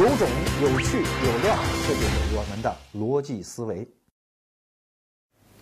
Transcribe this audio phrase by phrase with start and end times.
[0.00, 0.26] 有种、
[0.62, 1.54] 有趣、有料，
[1.86, 3.86] 这就是我们的逻辑思维。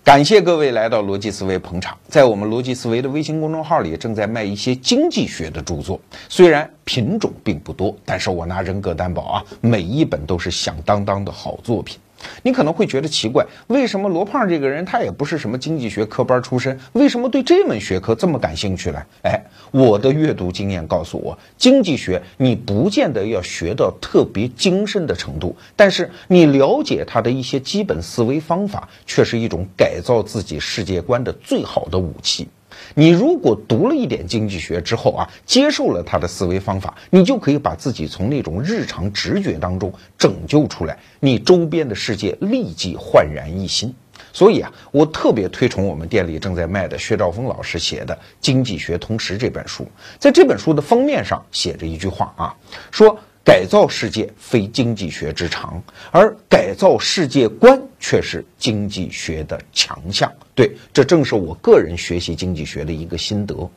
[0.05, 1.99] 感谢各位来到逻辑思维捧场。
[2.07, 11.99] 在我们逻辑思维的微信公众号里，正在卖一些经济学的著作，虽然品种并不多，但是我拿人格担保啊，每一本都是响当当的好作品。
[12.43, 19.03] 你可能会觉得奇怪，为什么罗胖这个人他也不是什么经济学科班出身，为什么对这门学科这么感兴趣呢？
[19.23, 32.49] 哎，我的阅读经验告诉我，经济学你不见得要学到特别精深的程度，但是你了解它的一些基本思维方法，却是一种改造自己世界观的最好的武器。
[32.95, 43.95] 你如果读了一点经济学之后啊，接受了他的思维方法，你就可以把自己从那种日常直觉当中拯救出来，你周边的世界立即焕然一新。
[44.33, 49.87] 所以啊，我特别推崇我们店里正在卖的薛兆丰老师写的《经济学通识》这本书。
[50.19, 52.55] 在这本书的封面上写着一句话啊，
[52.91, 53.19] 说。
[53.49, 60.31] 改造世界非经济学之长，而改造世界观却是经济学的强项。
[60.55, 63.71] 对，这正是我个人学习经济学的一个心得。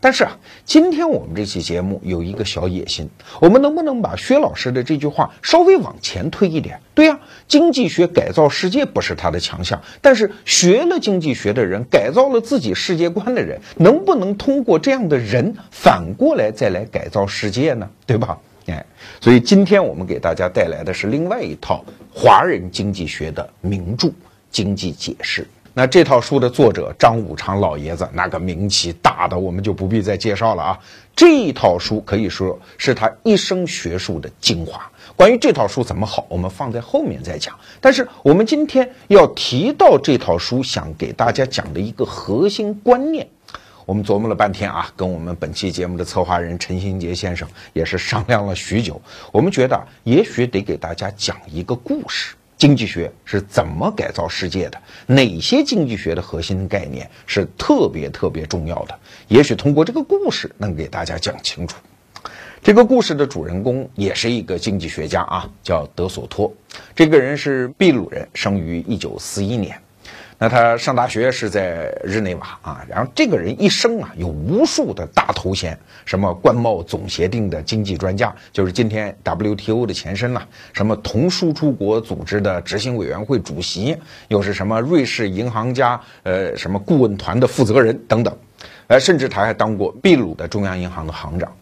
[0.00, 3.08] 但是啊，今天我们这期节目有一个小野心，
[3.40, 6.80] 我们能不能把薛老师的这句话稍微往前推一点？
[6.92, 17.88] 对呀，经济学改造世界不是他的强项，但是学了经济学的人，改造了自己世界观的人，能不能通过这样的人反过来再来改造世界呢？
[18.04, 18.40] 对吧？
[18.66, 18.84] 哎，
[19.20, 24.08] 所以今天我们给大家带来的是另外一套华人经济学的名著
[24.50, 25.42] 《经济解释》。
[25.74, 30.78] 那这套书的作者张五常老爷子，那个名气大的我们就不必再介绍了啊。
[31.16, 34.90] 这一套书可以说是他一生学术的精华。
[35.16, 37.58] 关于这套书怎么好，我们放在后面再讲。
[37.80, 43.26] 但是我们今天要提到这套书，想给大家讲的一个核心观念。
[43.84, 49.00] 我们琢磨了半天啊，跟我们本期节目的策划人陈新杰先生也是商量了许久。
[49.32, 54.80] 我们觉得，也许得给大家讲一个故事：经济学是怎么改造世界的？
[55.06, 58.96] 哪些经济学的核心概念是特别特别重要的？
[59.26, 61.76] 也许通过这个故事能给大家讲清楚。
[62.62, 66.52] 这个故事的主人公也是一个经济学家啊，叫德索托。
[66.94, 69.76] 这个人是秘鲁人，生于一九四一年。
[70.42, 80.42] 那他上大学是在日内瓦啊，然后这个人一生啊有无数的大头衔，什么关贸总协定的经济专家，就是今天 WTO 的前身了；
[80.72, 88.36] 什么同输出国组织的执行委员会主席，又是什么瑞士银行家呃什么顾问团的负责人等等，
[88.88, 91.52] 呃，甚至他还当过秘鲁的中央银行的行长。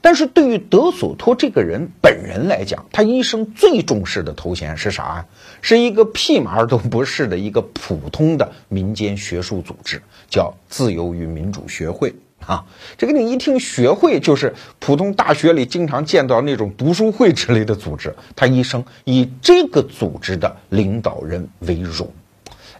[0.00, 5.26] 但是对于德索托这个人本人来讲，他一生最重视的头衔是啥啊？
[5.60, 12.14] 是一个屁毛都不是的一个普通的民间学术组织，叫自由与民主学会
[12.44, 12.64] 啊。
[12.98, 18.14] 这个你一听学会，就是普通大学里经常见到那种读书会之类的组织。
[18.34, 22.10] 他一生以这个组织的领导人为荣。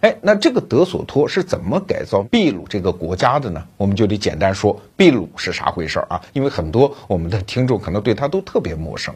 [0.01, 3.63] 哎，那这个德索托是怎么改造秘鲁这个国家的呢？
[3.77, 6.21] 我们就得简单说秘鲁是啥回事儿啊？
[6.33, 9.13] 因为很多我们的听众可能对他都特别陌生。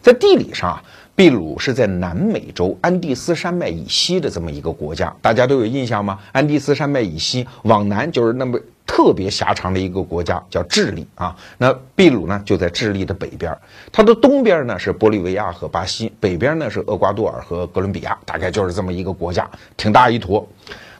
[0.00, 0.82] 在地理上啊，
[1.14, 6.18] 秘鲁是在南美洲安第斯山脉以西的这么一个国家，大家都有印象吗？
[6.32, 8.58] 安第斯山脉以西往南就是那么。
[8.86, 13.56] 特别狭长的一个国家叫智利啊，那秘鲁呢就在智利的北边，
[13.90, 20.46] 它的东边呢是玻利维亚和巴西，北边呢是厄瓜多尔和哥伦比亚，大概就是这么一个国家，挺大一坨。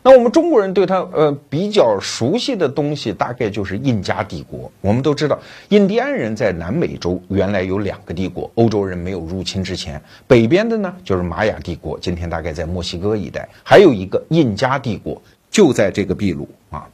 [0.04, 4.68] 那我们中国人对它呃比较熟悉的东西，大概就是印加帝国。
[4.80, 5.38] 我们都知道，
[5.68, 15.22] 印第安人在南美洲原来有两个帝国，欧洲人没有入侵之前，北边的呢就是玛雅帝国，今天大概在墨西哥一带，还有一个印加帝国，
[15.52, 16.84] 就在这个秘鲁啊。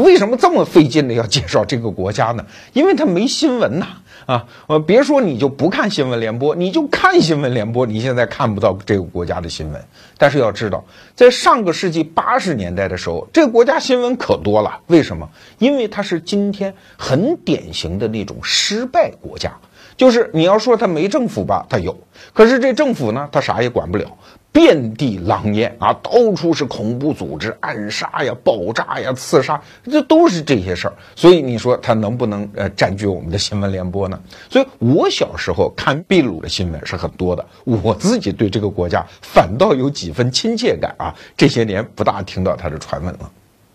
[0.00, 2.44] 为什么这么费劲的要介绍这个国家呢？
[2.72, 3.86] 因为它没新闻呐！
[4.26, 9.82] 啊，呃，别说你就不看新闻联播，你就看新闻联播，你现在看不到这个国家的新闻。
[10.18, 10.84] 但是要知道，
[11.14, 14.80] 在上个世纪八十年代的时候，这个国家新闻可多了。
[14.88, 15.28] 为什么？
[15.58, 19.56] 因为它是今天很典型的那种失败国家。
[19.98, 21.92] 就是你要说他没政府吧，他有；
[22.32, 24.06] 可是这政府呢，他啥也管不了。
[24.50, 30.94] 遍地狼烟啊，到处是恐怖组织暗杀呀、爆炸呀、刺杀，这都是这些事儿。
[31.14, 34.18] 所以你说他能不能呃占据我们的新闻联播呢？
[34.48, 41.14] 所以我小时候看秘鲁的新闻是很多的，我自己对这个国家反倒有几分亲切感啊。
[41.36, 43.30] 这些年不大听到他的传闻了。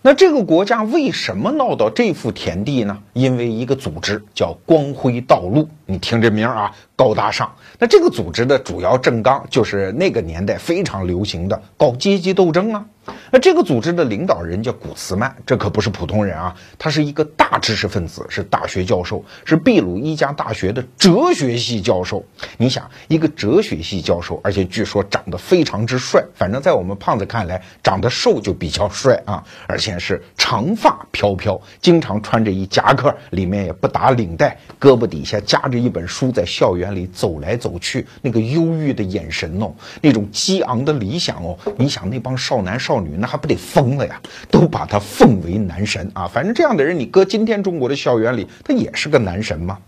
[0.06, 2.98] 那这个国家为什么闹到这副田地呢？
[3.14, 7.54] 因为一个组织叫光辉道路，你听这名儿啊，高大上。
[7.78, 12.86] 那这个组织的主要政纲就是那个年代非常流行的搞阶级斗争啊。
[13.30, 22.24] 那这个组织的领导人叫古茨曼，这可不是普通人啊，他是一个大知识分子，是大学教授，是秘鲁一家大学的哲学系教授。
[22.56, 42.74] 你想，一个哲学系教授，而且据说长得非常之帅，反正在我们胖子看来，长得瘦就比较帅啊，而且是长发飘飘，经常穿着一夹克，里面也不打领带，胳膊底下夹着一本书，在校园里走来走去，那个忧郁的眼神哦，那种激昂的理想哦，你想那帮少男。
[42.84, 44.20] 少女那还不得疯了呀？
[44.50, 46.28] 都把他奉为男神啊！
[46.28, 49.78] 反正这样的人，你搁今天中国的校园里，他也是个男神嘛。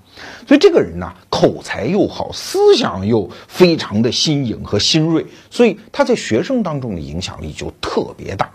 [0.49, 8.50] 所以这个人呢，口才又好，思想又非常的新颖和新锐，所以他在学生当中的影响力就特别大。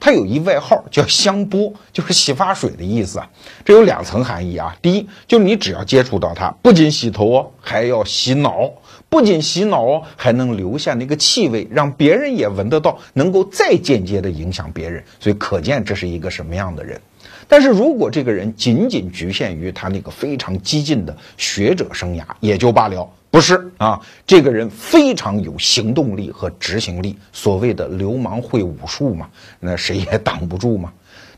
[0.00, 3.30] 他有一外号叫香波， 就是洗发水的意思啊。
[3.64, 4.76] 这有两层含义啊。
[4.80, 8.70] 第一，就是你只要接触到它，不仅洗头哦，还要洗脑。
[9.08, 15.02] 不仅洗脑哦，还能留下那个气味，让别人也闻得到，能够再间接的影响别人。
[15.20, 17.00] 所以可见这是一个什么样的人。
[17.48, 23.08] 但是如果这个人仅仅局限于他那个非常激进的学者生涯，也就罢了。
[23.30, 27.16] 不是啊，这个人非常有行动力和执行力。
[27.32, 29.28] 所谓的流氓会武术嘛，
[29.60, 30.92] 那谁也挡不住嘛。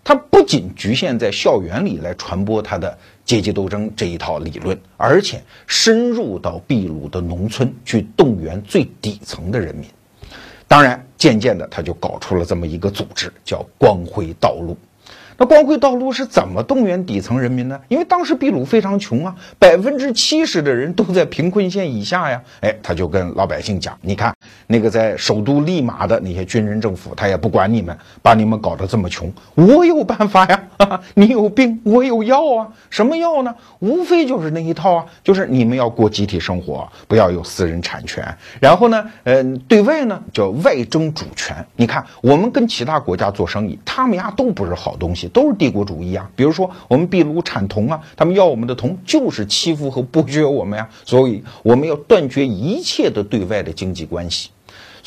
[0.04, 2.98] 他不仅局限在校园里来传播他的。
[3.28, 9.86] 阶级斗争这一套理论，而且深入到秘鲁的农村去动员最底层的人民。
[10.66, 14.74] 当然，渐渐的他就搞出了这么一个组织，叫光辉道路。
[15.40, 17.80] 那光辉道路是怎么动员底层人民呢？
[17.86, 22.42] 因为当时秘鲁非常穷啊，百分之七十的人都在贫困线以下呀。
[22.60, 24.34] 哎，他就跟老百姓讲：“你看，
[24.66, 29.32] 那个在首都利马的那些军人政府，他也不管你们，把你们搞得这么穷。
[29.54, 30.62] 我有办法呀！
[31.14, 32.68] 你有病，我有药啊！
[32.90, 33.54] 什么药呢？
[33.80, 38.36] 无非就是那一套啊，就是你们要过集体生活，不要有私人产权。
[38.60, 41.66] 然后呢，呃，对外呢叫外争主权。
[41.76, 46.30] 你看，我们跟其他国家做生意，他们家都不是好东西。”都是帝国主义啊！
[46.36, 50.88] 比如说，我们秘鲁产铜啊，他们要我们的铜，就是欺负和剥削我们呀。
[51.04, 54.37] 所以，我们要断绝一切的对外的经济关系。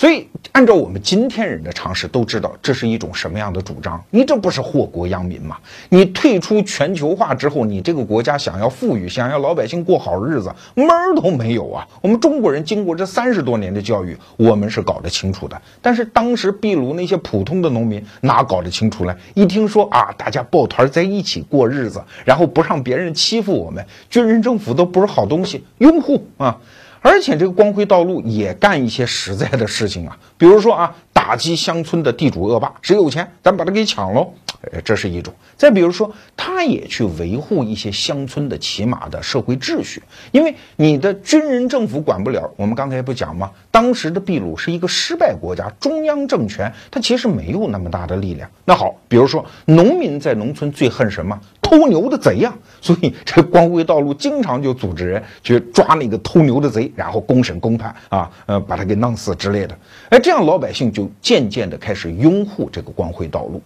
[0.02, 4.04] 所以，按照我们今天人的常识都知道，这是一种什么样的主张？
[4.10, 5.60] 你这不是祸国殃民吗？
[5.90, 11.88] 你退出全球化之后，你这个国家想要富裕，想要老百姓过好日子，门儿都没有啊！
[12.02, 15.62] 我们中国人经过这三十多年的教育，我们是搞得清楚的。
[15.84, 19.16] 但是当时秘鲁那些普通的农民哪搞得清楚呢？
[19.36, 26.58] 一听说啊，大家抱团在一起过日子，然后不让别人欺负我们，军人政府都不是好东西，拥护啊！
[27.02, 34.32] 而且这个光辉道路也干一些实在的事情啊， 比如说啊，打击乡村的地主恶霸，谁有钱，咱把他给抢喽，
[34.72, 35.34] 呃，这是一种。
[35.58, 40.02] 再比如说，他也去维护一些乡村的起码的社会秩序，
[40.32, 42.52] 因为你的军人政府管不了。
[42.56, 43.52] 我们刚才不讲吗？
[43.70, 48.50] 当时的秘鲁是一个失败国家，中央政权它其实没有那么大的力量。
[48.66, 51.40] 那好，比如说农民在农村最恨什么？
[51.62, 59.78] 偷牛的贼呀，所以这光辉道路经常就组织人去抓那个偷牛的贼，然后公审公判啊，呃，把他给弄死之类的。
[60.10, 63.62] 哎，这样老百姓就渐渐的开始拥护这个光辉道路。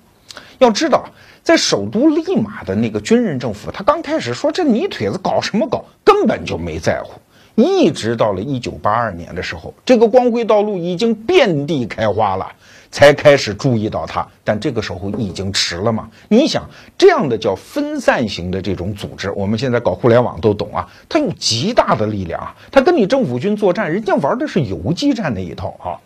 [0.59, 1.05] 要知道，
[1.41, 7.13] 在首都利马的那个军人政府，他刚开始说这泥腿子搞什么搞，根本就没在乎。
[7.55, 12.51] 一直到了一九八二年的时候，这个光辉道路已经遍地开花了。
[12.91, 16.09] 才开始注意到他，但这个时候已经迟了嘛？
[16.29, 25.99] 你想，这样的叫分散型的这种组织，我们现在搞互联网都懂啊，它有极大的力量啊，它跟你政府军作战，人家玩的是游击战那一套啊。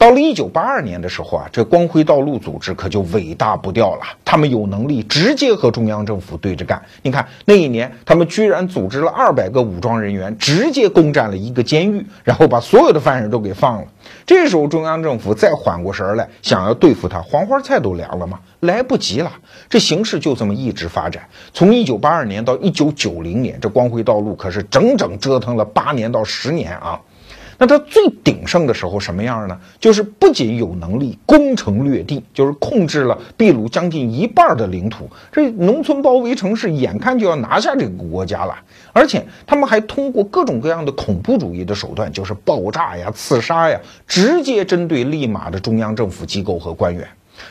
[0.00, 4.00] 到了一九八二年的时候啊，这光辉道路组织可就伟大不掉了。
[4.24, 6.82] 他们有能力直接和中央政府对着干。
[7.02, 13.88] 你看那一年，他们居然组织了二百个武装人员，直接攻占了一个监狱，然后把所有的犯人都给放了。
[14.24, 18.40] 这时候中央政府再缓过神来，想要对付他，黄花菜都凉了吗？
[18.60, 19.30] 来不及了。
[19.68, 26.98] 这形势就这么一直发展，从一九八二年到一九九零年，这光辉道路可是整整折腾了八年到十年啊。
[27.62, 29.60] 那他最鼎盛的时候什么样呢？
[29.78, 38.56] 就是不仅有能力攻城略地，就是控制了秘鲁将近一半的领土，这农村包围城市，眼看就要拿下这个国家了。
[38.94, 47.06] 而且他们还通过各种各样的恐怖主义的手段，就是爆炸呀、刺杀呀，直接针对利马的中央政府机构和官员。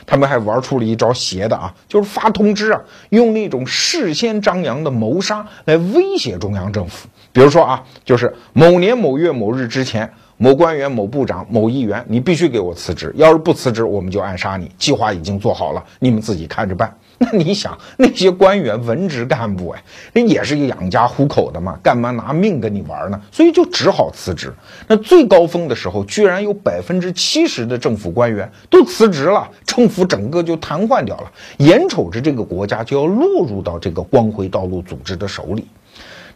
[0.08, 7.08] 他们还玩出了一招邪的啊，就是发通知啊，用那种事先张扬的谋杀来威胁中央政府。
[7.39, 14.69] 比如说啊，就是某年某月某日之前，某官员、某部长、某议员，你必须给我辞职，要是不辞职，我们就暗杀你。
[14.77, 16.93] 计划已经做好了，你们自己看着办。
[17.17, 19.81] 那你想，那些官员、文职干部，哎，
[20.12, 23.22] 那也是养家糊口的嘛，干嘛拿命跟你玩呢？
[23.31, 24.53] 所以就只好辞职。
[24.86, 35.65] 那最高峰的时候，居然有百分之七十的政府官员都辞职了，政府整个就瘫痪掉了，眼瞅着这个国家就要落入到这个光辉道路组织的手里。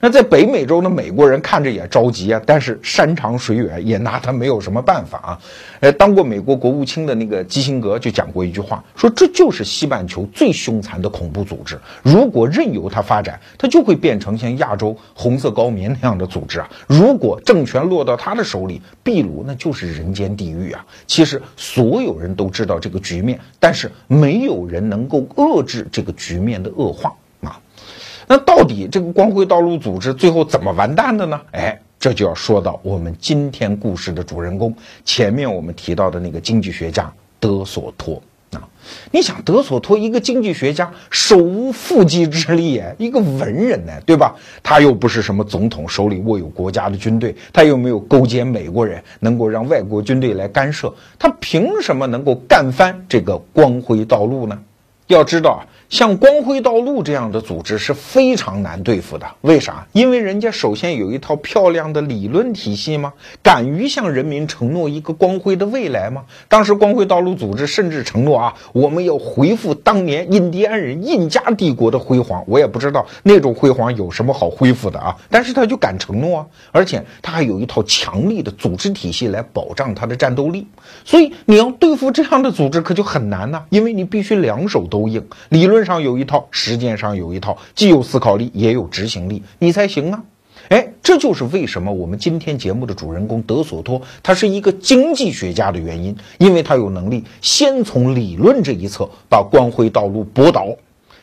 [0.04, 5.40] 那在北美洲的美国人看着也着急啊，但是山长水远也拿他没有什么办法啊。
[5.80, 11.80] 呃，当过美国国务卿的那个基辛格就讲过一句话，说这就是西半球最凶残的恐怖组织。
[12.02, 16.70] 如果任由它发展，它就会变成像亚洲红色高棉那样的组织啊。
[16.86, 20.86] 如果政权落到他的手里，秘鲁那就是人间地狱啊。
[21.08, 27.14] 其实所有人都知道这个局面，但是没有人能够遏制这个局面的恶化。
[28.28, 31.40] 那到底这个光辉道路组织最后怎么完蛋的呢？
[31.52, 38.68] 哎，这就要说到我们今天故事的主人公，前面我们提到的那个经济学家德索托啊。
[39.12, 44.36] 你想，德索托一个经济学家，手无缚鸡之力，哎，一个文人呢，对吧？
[44.62, 54.60] 他又不是什么总统，手里握有国家的军队，他又没有勾结美国人，能够让外国军队来干涉，他凭什么能够干翻这个光辉道路呢？
[55.08, 55.64] 要知道。
[55.90, 59.86] 像光辉道路这样的组织是非常难对付的，为啥？
[59.92, 63.14] 因为人家首先有一套漂亮的理论体系吗？
[63.44, 66.24] 敢于向人民承诺一个光辉的未来吗？
[66.48, 72.44] 当时光辉道路组织甚至承诺啊，我们要恢复当年印第安人印加帝国的辉煌。
[72.48, 80.68] 我也不知道那种辉煌有什么好恢复的啊，但是他就敢承诺啊，而且他还有一套强力的组织体系来保障他的战斗力。
[81.06, 85.84] 所以你要对付这样的组织可就很难呐，因为你必须两手都硬，理论。
[85.84, 90.24] 上有一套，实践上有一套，既有思考力，也有执行力，你才行啊！
[90.70, 100.68] 哎，这就是为什么我们今天节目的主人公德索托，他是一个经济学家的原因，因为他有能力先从理论这一侧把光辉道路驳倒。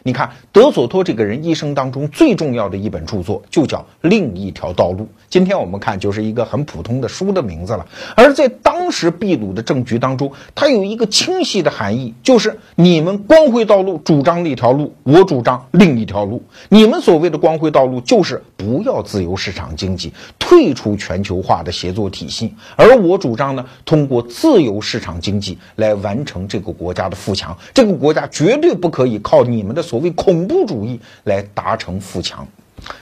[0.03, 5.05] 你看，德索托这个人一生当中最重要的一本著作就叫《另一条道路》。
[5.29, 7.87] 今天我们看就是一个很普通的书的名字了。
[8.17, 16.45] 而在当时秘鲁的政局当中，它有一个清晰的含义，就是你们光辉道路主张一条路，我主张另一条路。
[16.71, 22.55] 你们所谓的光辉道路，就是不要自由市场经济，退出全球化的协作体系。
[22.77, 27.59] 而我主张呢，通过自由市场经济来完成这个国家的富强。
[27.75, 29.85] 这个国家绝对不可以靠你们的。
[29.91, 32.47] 所谓恐怖主义来达成富强，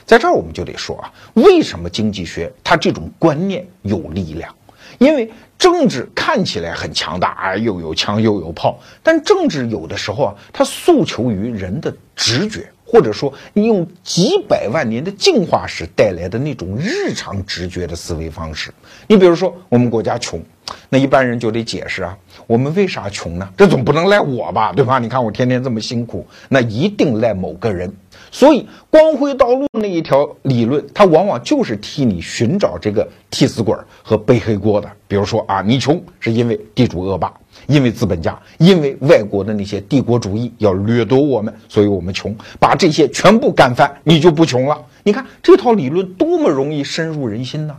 [0.07, 4.51] 在这儿我们就得说啊，为什么经济学它这种观念有力量？
[4.97, 18.73] 因为政治看起来很强大啊，又有枪又有炮，但政治有的时候啊，它诉求于人的直觉，或者说你用几百万年的进化史带来的那种日常直觉的思维方式。
[19.05, 20.43] 你比如说，我们国家穷。
[20.89, 23.49] 那一般人就得解释啊，我们为啥穷呢？
[23.55, 24.99] 这总不能赖我吧，对吧？
[24.99, 27.91] 你看我天天这么辛苦，那一定赖某个人。
[28.31, 34.89] 所以光辉道路那一条理论，它往往就是替你寻找这个替死鬼和背黑锅的。
[35.07, 37.33] 比如说啊，你穷是因为地主恶霸，
[37.67, 42.35] 因为资本家，因为外国的那些帝国主义要掠夺我们，所以我们穷。
[42.59, 44.77] 把这些全部干翻，你就不穷了。
[45.03, 47.75] 你看这套理论多么容易深入人心呢？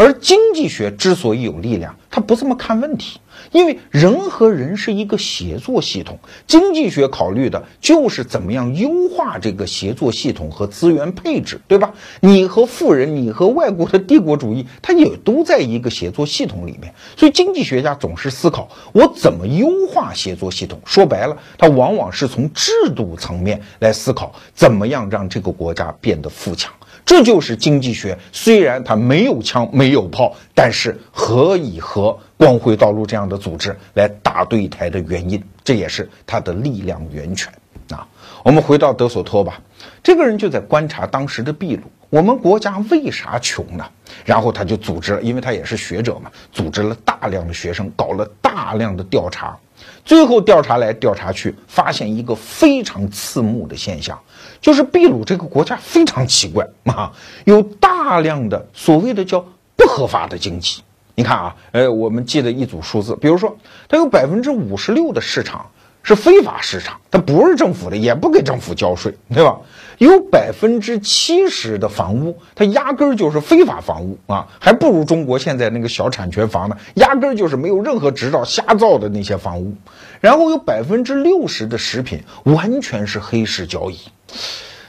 [0.00, 3.20] 而经济学之所以有力量，它不这么看问题，
[3.52, 6.18] 因为人和人是一个协作系统。
[6.46, 11.92] 经济学考虑的就是怎么样优化这个协作系统和资源配置，对吧？
[12.20, 16.94] 你和富人，你和外国的帝国主义，它也都在一个协作系统里面。
[17.14, 20.80] 所以经济学家总是思考我怎么优化协作系统。
[20.86, 26.72] 说白了，它往往是从制度层面来思考，怎么样让这个国家变得富强。
[27.04, 37.52] 这就是经济学，虽然它没有枪没有炮，但是何以和光辉道路这样的组织来打对台的原因，这也是它的力量源泉
[37.90, 38.06] 啊。
[38.42, 39.60] 我们回到德索托吧，
[40.02, 43.84] 这个人就在观察当时的秘鲁，我们国家为啥穷呢？
[44.24, 49.58] 然后他就组织了，因为他也是学者嘛，组织了大量的学生，搞了大量的调查，
[50.04, 54.18] 最后调查来调查去，发现一个非常刺目的现象。
[54.60, 57.12] 就是秘鲁这个国家非常奇怪啊，
[57.44, 59.44] 有大量的所谓的叫
[59.76, 60.82] 不合法的经济。
[61.14, 63.56] 你看啊，呃，我们记得一组数字，比如说，
[63.88, 65.66] 它有百分之五十六的市场
[66.02, 69.58] 是非法市场，它不是政府的，也不给政府交税，对吧？
[69.98, 79.74] 有百分之七十的房屋，它压根儿就是非法房屋啊，还不如中国现在那个小产权房呢，压根儿就是没有任何执照瞎造的那些房屋。
[80.20, 83.98] 然后有百分之六十的食品完全是黑市交易。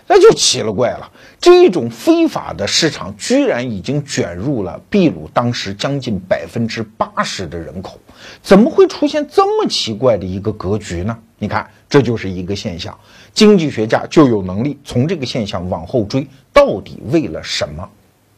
[0.08, 1.10] 那就奇了怪了，
[1.40, 7.98] 这种非法的市场居然已经卷入了秘鲁当时将近百分之八十的人口，
[8.42, 11.18] 怎么会出现这么奇怪的一个格局呢？
[11.40, 12.98] 你看，这就是一个现象。
[13.34, 17.90] 经济学家就有能力从这个现象往后追，到底为了什么？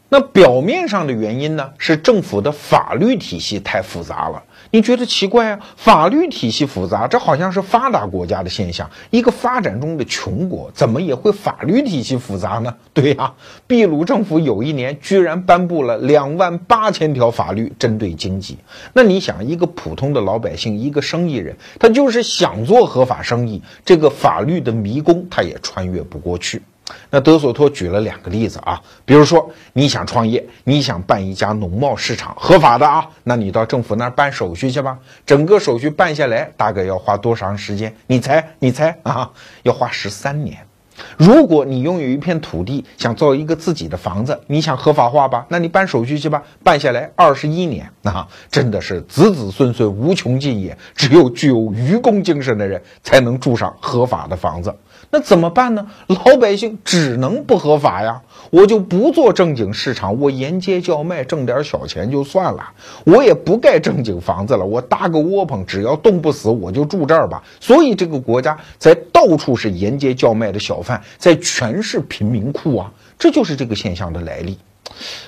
[0.09, 4.43] 那表面上的原因呢，是政府的法律体系太复杂了。
[4.73, 5.59] 你觉得奇怪啊？
[5.75, 8.89] 法律体系复杂，这好像是发达国家的现象。
[9.11, 12.73] 一个发展中的穷国，怎么也会法律体系复杂呢？
[12.91, 13.35] 对呀，
[13.67, 18.57] 秘鲁政府有一年居然颁布了两万八千条法律针对经济。
[18.93, 26.63] 那你想，一个普通的老百姓，一个生意人，他就是想做合法生意，这个法律的迷宫他也穿越不过去。
[27.09, 34.99] 那德索托举了两个例子啊，比如说你想创业，你想办一家农贸市场，合法的啊，那你到政府那儿办手续去吧。
[35.25, 37.95] 整个手续办下来大概要花多长时间？
[38.07, 38.55] 你猜？
[38.59, 39.31] 你猜啊？
[39.63, 40.57] 要花十三年。
[41.17, 45.45] 如果你拥有一片土地，想造一个自己的房子，你想合法化吧？
[45.49, 50.77] 那你办手续去吧，办下来二十一年啊，真的是子子孙孙无穷尽也。
[50.95, 54.75] 只有具有愚公精神的人才能住上合法的房子。
[55.13, 55.85] 那怎么办呢？
[56.07, 58.23] 老百姓只能不合法呀！
[58.49, 62.71] 我就不做正经市场，我沿街叫卖，挣点小钱就算了。
[63.03, 67.43] 我也不盖正经房子了，我搭个窝棚，只要冻不死，我就住这儿吧。
[67.59, 72.91] 所以这个国家在到处是沿街叫卖的小贩，在全是贫民窟啊！
[73.19, 74.57] 这就是这个现象的来历。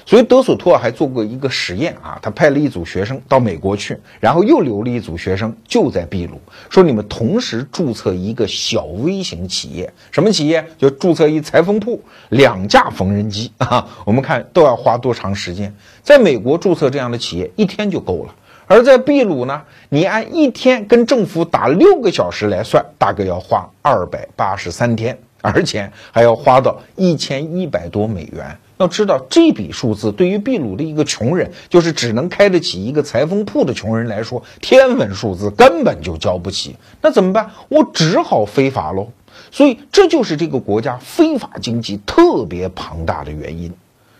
[0.05, 10.65] 所以德索托还做过一个实验啊，他派了一组学生到美国去，然后又留了一组学生就在秘鲁，说你们同时注册一个小微型企业，什么企业？
[10.77, 13.87] 就注册一裁缝铺，两架缝纫机啊。
[14.05, 15.73] 我们看都要花多长时间？
[16.03, 18.35] 在美国注册这样的企业一天就够了，
[18.67, 28.57] 而在秘鲁呢，你按一天跟政府打六个小时来算，大概要花二百八十三天，而且还要花到一千一百多美元。
[28.77, 36.75] 要知道这笔数字对于秘鲁的一个穷人，就是只能开得起一个裁缝铺的穷人来说，天文数字根本就交不起。
[37.01, 37.51] 那怎么办？
[37.69, 39.09] 我只好非法喽。
[39.51, 43.71] 所以这就是这个国家非法经济特别庞大的原因。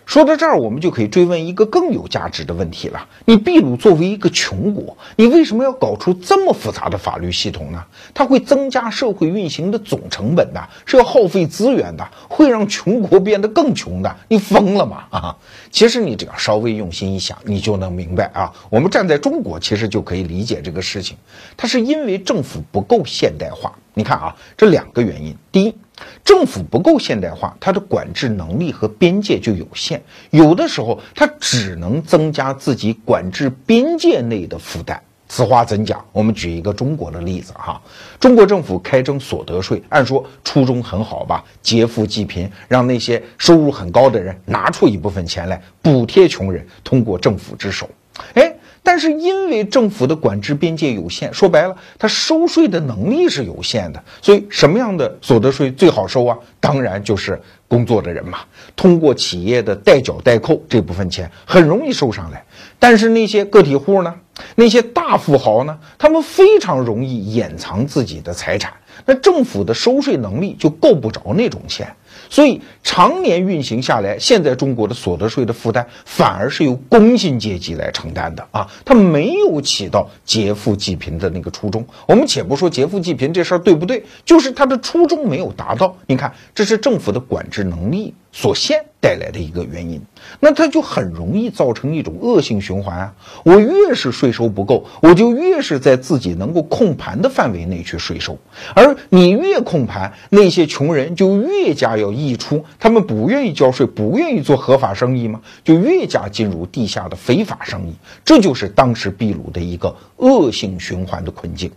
[0.06, 7.84] 说到这儿，我们就可以追问一个更有价值的问题了：你秘鲁作为一个穷国，你为什么要搞出这么复杂的法律系统呢？
[8.14, 14.16] 它会增加社会运行的总成本的，是要耗费资源的，会让穷国变得更穷的。
[14.28, 15.06] 你疯了吗？
[15.10, 15.36] 啊！
[15.72, 18.54] 其实你只要稍微用心一想，你就能明白啊。
[18.70, 21.18] 我们站在中国，其实就可以理解这个事情。
[21.58, 23.74] 它是因为政府不够现代化。
[23.94, 25.76] 你看啊，这两个原因：第一，
[26.24, 35.02] 政府不够现代化，它的管制能力和边界就有限，有的时候它只能增加自己管制边界内的负担。
[35.28, 36.04] 此话怎讲？
[36.12, 37.82] 我们举一个中国的例子哈，
[38.20, 47.90] 中国政府开征所得税，按说初衷很好吧，劫富济贫，让那些收入很高的人拿出一部分钱来补贴穷人，通过政府之手，
[48.34, 48.54] 哎。
[48.86, 56.38] 但是因为政府的管制边界有限，说白了，它收税的能力是有限的，所以什么样的所得税最好收啊？
[56.60, 58.38] 当然就是工作的人嘛，
[58.76, 62.46] 通过企业的代缴代扣这部分钱很容易收上来。
[62.78, 64.14] 但是那些个体户呢？
[64.56, 65.76] 那些大富豪呢？
[65.98, 68.72] 他们非常容易掩藏自己的财产，
[69.06, 71.92] 那政府的收税能力就够不着那种钱。
[72.30, 81.86] 所以常年运行下来，现在中国的所得税的负担反而是由工薪阶级来承担的啊，它没有起到劫富济贫的那个初衷。
[82.08, 85.96] 我们且不说劫富济贫这事儿对不对，就是它的初衷没有达到。
[86.08, 90.02] 你看，这是政府的管制能力所限带来的一个原因，
[90.42, 93.14] 那它就很容易造成一种恶性循环啊。
[93.46, 98.38] 我越是税收不够，我就越是在自己能够控盘的范围内去税收，
[98.74, 102.12] 而你越控盘，那些穷人就越加要。
[102.12, 105.42] 溢出，他们不愿意交税，不愿意做合法生意吗？
[105.64, 107.94] 就越加进入地下的非法生意，
[108.24, 111.72] 这就是当时秘鲁的一个恶性循环的困境。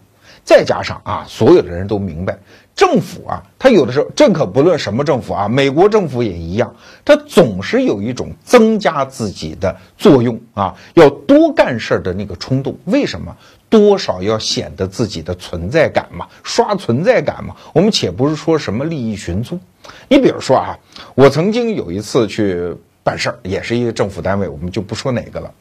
[0.49, 2.39] 再加上啊，所有的人都明白，
[2.75, 12.75] 政府啊，他有的时候，这可不论什么政府啊，美国政府也一样，他总是有一种增加自己的作用啊，要多干事儿的那个冲动。
[12.87, 13.37] 为什么？
[13.69, 17.55] 多少要显得自己的存在感嘛，刷存在感嘛。
[17.75, 19.61] 我们且不是说什么利益寻租。
[20.09, 20.79] 你比如说啊，
[21.15, 25.53] 我曾经有一次去办事儿，也是一个政府单位，我们就不说哪个了。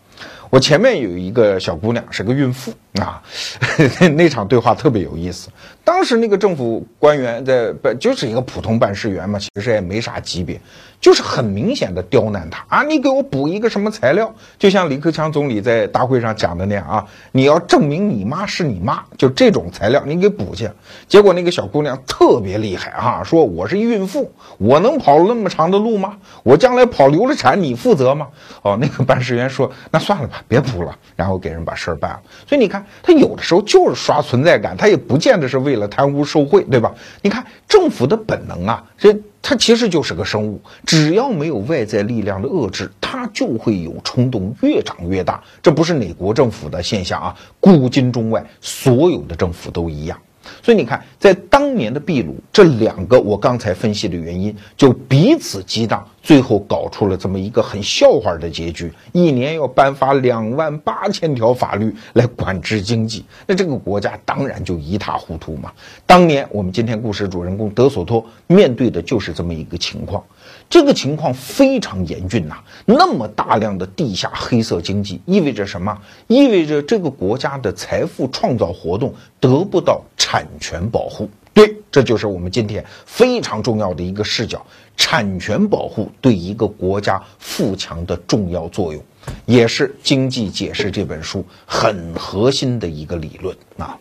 [0.49, 3.21] 我前面有一个小姑娘，是个孕妇啊，
[4.15, 5.49] 那场对话特别有意思。
[5.87, 10.59] 当时那个政府官员在办，就是一个普通办事员嘛，其实也没啥级别，
[10.99, 12.83] 就是很明显的刁难他啊！
[12.83, 14.35] 你给我补一个什么材料？
[14.59, 20.69] 就像李克强总理在大会上讲的那样啊，你要证明你妈是你妈，就这种材料你给补去。
[21.07, 26.17] 结果那个小姑娘特别厉害啊，说我是孕妇，我能跑那么长的路吗？
[26.43, 28.27] 我将来跑流了产，你负责吗？
[28.61, 32.19] 哦，那个办事员说，那算了吧，别补了，然后给人把事儿办了。
[32.45, 36.93] 所以你看，他有的时候就是刷存在感，他也不见得是为了贪污受贿，对吧？
[37.21, 45.43] 你看政府的本能啊，这它其实就是个生物，只要没有外在力量的遏制，它就会有冲动越长越大。
[45.61, 50.19] 这不是哪国政府的现象啊，古今中外所有的政府都一样。
[50.63, 65.71] 所以你看，在当年的秘鲁，这两个我刚才分析的原因就彼此激荡，最后搞出了这么一个很笑话的结局：一年要颁发两万八千条法律来管制经济，那这个国家当然就一塌糊涂嘛。
[66.05, 70.21] 当年我们今天故事主人公德索托面对的就是这么一个情况。
[70.69, 75.97] 这个情况非常严峻呐，那么大量的地下黑色经济意味着什么？
[76.27, 81.29] 意味着这个国家的财富创造活动得不到产权保护。
[81.57, 84.63] 对，这就是我们今天非常重要的一个视角：
[84.95, 89.03] 产权保护对一个国家富强的重要作用，
[89.47, 93.97] 也是《经济解释》这本书很核心的一个理论啊。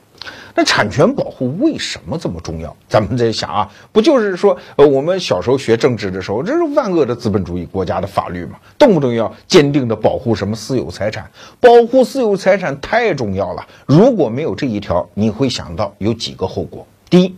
[0.55, 2.77] 那产权保护为什么这么重要？
[2.90, 13.66] 咱们在想啊，不就是说，呃，我们小时候学政治的时候，这是万恶的资本主义国家的法律嘛，动不动要坚定的保护什么私有财产，保护私有财产太重要了。
[13.87, 16.87] 如果没有这一条，你会想到有几个后果。
[17.09, 17.37] 第一，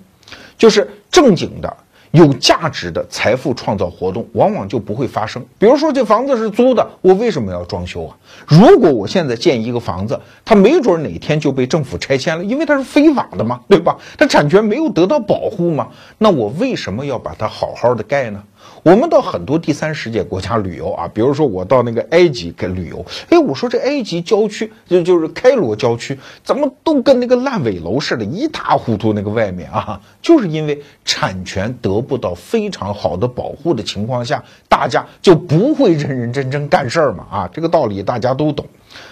[0.58, 1.74] 就是正经的。
[2.10, 5.44] 有价值的财富创造活动往往就不会发生。
[5.58, 8.16] 比如说，这房子是租的，我为什么要装修啊？
[8.46, 13.98] 如果我现在建一个房子，它没准哪天就被政府拆迁了，因为它是非法的嘛，对吧？
[14.16, 18.42] 它产权没有得到保护嘛，那我为什么要把它好好的盖呢？
[18.82, 29.08] 我们到很多第三世界国家旅游啊，比如说我到那个埃及给旅游，哎，我说这埃及郊区就就是开罗郊区，怎么都跟那个烂尾楼似的，一塌糊涂。
[29.12, 37.26] 那个外面啊，就是因为产权得不到非常好的保护的情况下，大家就不会认认真真干事儿嘛。
[37.30, 38.66] 啊，这个道理大家都懂。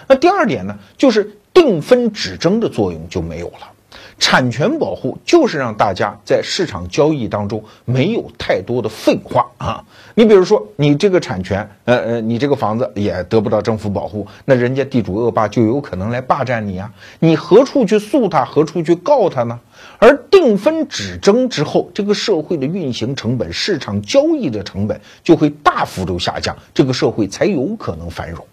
[0.07, 3.71] 那第二点呢，就是定分止争的作用就没有了。
[4.19, 9.83] 产权保护就是让大家在市场交易当中没有太多的废话啊！
[10.15, 16.91] 你比如说，你这个产权，呃呃，你这个房子也得不到政府保护，那人家地主恶霸就有可能来霸占你啊！
[17.19, 19.59] 你何处去诉他，何处去告他呢？
[19.99, 28.43] 而定分止争之后，这个社会的运行成本、市场交易的成本就会大幅度下降，这个社会才有可能繁荣。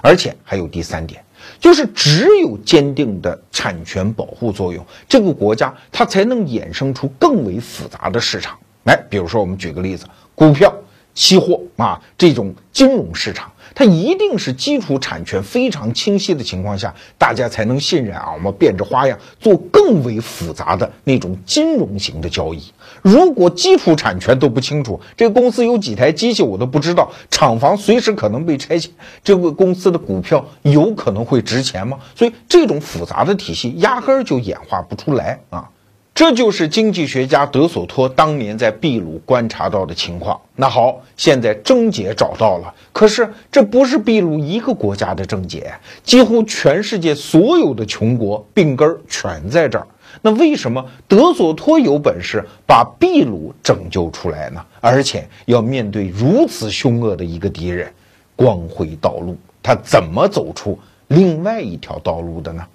[0.00, 1.22] 而且还有第三点。
[1.60, 8.58] 就是只有坚定的产权保护作用，这个国家它才能衍生出更为复杂的市场。
[8.84, 10.72] 来，比如说我们举个例子，股票、
[11.14, 13.50] 期货啊这种金融市场。
[13.74, 18.32] 它一定是基础产权非常清晰的情况下，大家才能信任啊。
[18.32, 22.60] 我们变着花样做更为复杂的那种金融型的交易。
[23.08, 28.92] 如果基础产权都不清楚，这个公司有几台机器我都不知道，厂房随时可能被拆迁，
[29.24, 31.96] 这个公司的股票有可能会值钱吗？
[32.14, 35.70] 所以这种复杂的体系压根儿就演化不出来啊。
[36.14, 40.38] 这就是经济学家德索托当年在秘鲁观察到的情况。
[40.56, 49.86] 那好，现在症结找到了，可是这不是秘鲁一个国家的症结，几乎全世界所有的穷国病根儿全在这儿。
[50.22, 54.64] 那为什么德索托有本事把秘鲁拯救出来呢？
[54.80, 57.92] 而且要面对如此凶恶的一个敌人，
[58.36, 60.78] 光辉道路，他怎么走出
[61.08, 62.66] 另外一条道路的呢？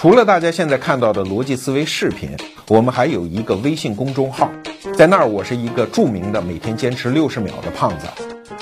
[0.00, 2.34] 除了大家现在看到的逻辑思维视频，
[2.68, 4.50] 我们还有一个微信公众号，
[4.96, 8.06] 在那儿我是一个著名的每天坚持六十秒的胖子。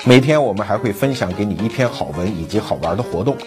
[0.03, 3.37] 每天我们还会分享给你一篇好文以及好玩的活动，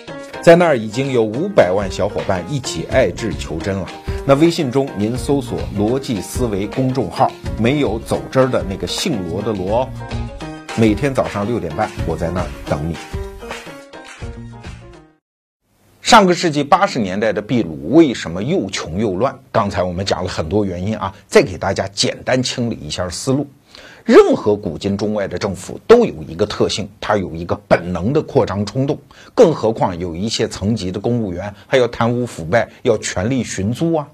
[0.41, 3.87] 在那儿已经有五百万小伙伴一起爱智求真了。
[4.25, 9.87] 那微信中您搜索“逻辑思维”公众号，没有走之儿的那个姓罗的罗。
[10.77, 12.97] 每天早上六点半，我在那儿等你。
[16.13, 19.35] 上个世纪八十年代的秘鲁为什么又穷又乱？
[19.51, 23.47] 刚才我们讲了很多原因啊，再给大家简单清理一下思路。
[24.05, 28.99] 任何古今中外的政府都有一个特性，它有一个本能的扩张冲动，
[29.35, 34.07] 更何况有一些层级的公务员还要贪污腐败，要权力寻租啊。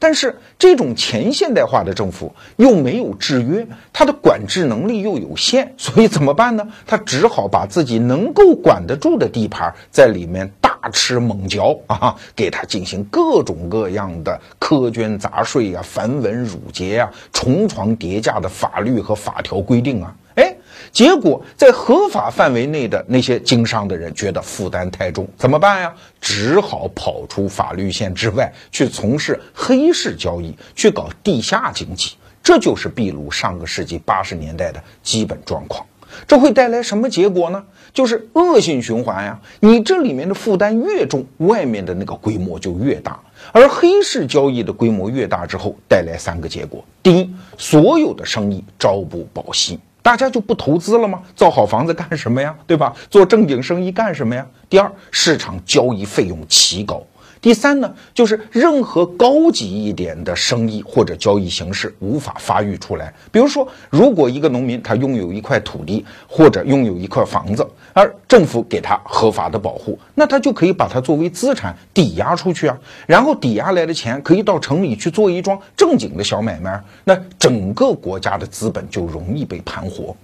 [0.00, 6.66] 但是这种前现代化的政府又没有制约，它的管制能力又有限，所以怎么办呢？
[6.88, 10.52] 他只好把自己能够管得住的地盘在里面
[10.88, 20.14] 吃猛嚼啊，给他进行各种各样的苛捐杂税啊、繁文缛节啊、重床叠加的法律和法条规定啊。
[20.36, 20.54] 哎，
[20.92, 25.94] 结果在合法范围内的那些经商的人觉得负担太重，怎么办呀？
[26.20, 32.16] 只好跑出法律线之外，去从事黑市交易，去搞地下经济。
[32.42, 35.84] 这就是秘鲁上个世纪八十年代的基本状况。
[36.26, 37.64] 这会带来什么结果呢？
[37.92, 39.40] 就是恶性循环呀！
[39.60, 43.18] 你这里面的负担越重，外面的那个规模就越大。
[43.52, 51.22] 而黑市交易的规模越大之后，带来三个结果：第一，所有的生意朝不保夕，大家就不投资了吗？
[51.34, 52.54] 造好房子干什么呀？
[52.66, 52.94] 对吧？
[53.08, 54.46] 做正经生意干什么呀？
[54.68, 57.02] 第二，市场交易费用奇高。
[57.40, 63.12] 第三呢，就是任何高级一点的生意或者交易形式无法发育出来。
[63.30, 80.14] 比如说，如果一个农民他拥有一块土地或者拥有一块房子，而政府给他合法的保护，那他就可以把它作为资产抵押出去啊，然后抵押来的钱可以到城里去做一桩正经的小买卖，那整个国家的资本就容易被盘活。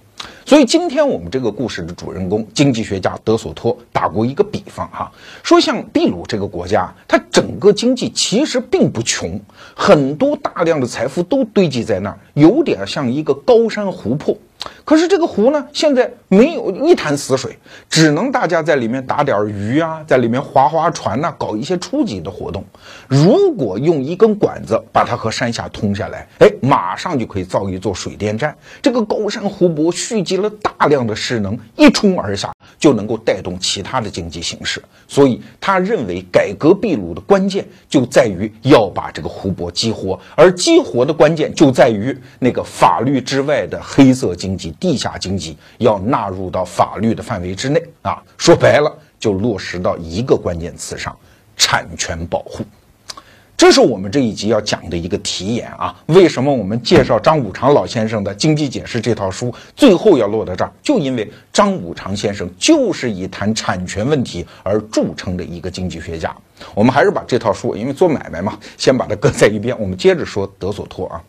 [0.45, 5.09] 所以今天我们这个故事的主人公经济学家德索托打过一个比方哈，
[5.41, 9.39] 说像秘鲁这个国家，它整个经济其实并不穷，
[9.73, 14.37] 很多大量的财富都堆积在那儿，有点像一个高山湖泊。
[14.85, 17.57] 可是这个湖呢，现在没有一潭死水，
[17.89, 22.63] 只能大家在里面打点鱼啊，在里面划划船呐，搞一些初级的活动。
[23.09, 28.55] 如果用一根管子把它和山下通下来，哎，马上就可以造一座水电站。
[28.81, 34.83] 这个高山湖泊蓄积了大量的势能，一冲而下，就能够带动其他的经济形势。
[35.07, 44.33] 所以他认为，改革秘鲁的关键就在于要把这个湖泊激活，而激活的关键就在于那个法律之外的黑色。
[44.33, 51.15] 经济地下经济要纳入到法律的范围之内啊，说白了就落实到一个关键词上：
[51.55, 52.65] 产权保护。
[53.63, 55.95] 这是我们这一集要讲的一个题眼啊。
[56.07, 60.71] 为什么我们介绍张五常老先生的《经济解释》这套书，最后要落到这儿？
[60.83, 66.35] 就因为张五常先生就是以谈产权问题而著称的一个经济学家。
[66.75, 69.73] 我们还是把这套书，因为做买卖嘛，先把它搁在一边。
[69.79, 71.23] 我们接着说德索托啊。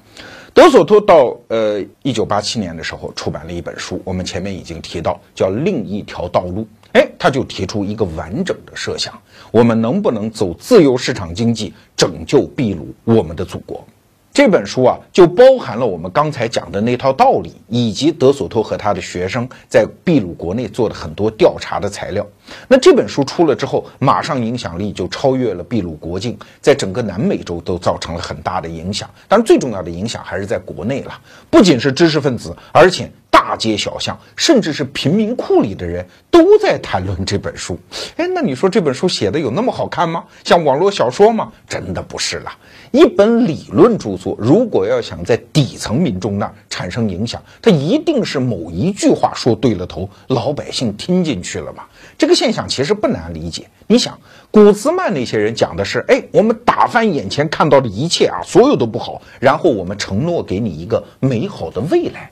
[0.52, 6.62] 德索托到呃一九八七年的时候出版了一本书，我们前面已经提到，叫《另一条道路》。
[6.94, 9.12] 哎，他就提出一个完整的设想：
[9.54, 13.86] 我们能不能走自由市场经济，拯救秘鲁，我们的祖国？
[14.32, 22.26] 这本书啊，就包含了我们刚才讲的那套道理，以及德索托和他的学生在秘鲁国内做的很多调查的材料。
[22.68, 29.10] 那这本书出了之后，马上影响力就超越了秘鲁国境，在整个南美洲都造成了很大的影响。
[29.28, 33.10] 当然，最重要的影响还是在国内了，不仅是知识分子，而且。
[33.34, 37.76] 大街小巷，甚至是贫民窟里的人都在谈论这本书。
[38.16, 40.24] 哎，那你说这本书写的有那么好看吗？
[40.44, 41.52] 像网络小说吗？
[41.68, 42.52] 真的不是了。
[42.92, 51.86] 一本理论著作，如果要想在底层民众那产生影响，它一定是某一句话说对了头，老百姓听进去了嘛。
[52.16, 53.66] 这个现现象其实不难理解。
[53.86, 54.18] 你想，
[54.50, 62.30] 古兹曼那些人讲的是：哎，我们打翻眼前看到的一切啊，所有都不好，然后我们承诺给你一个美好的未来。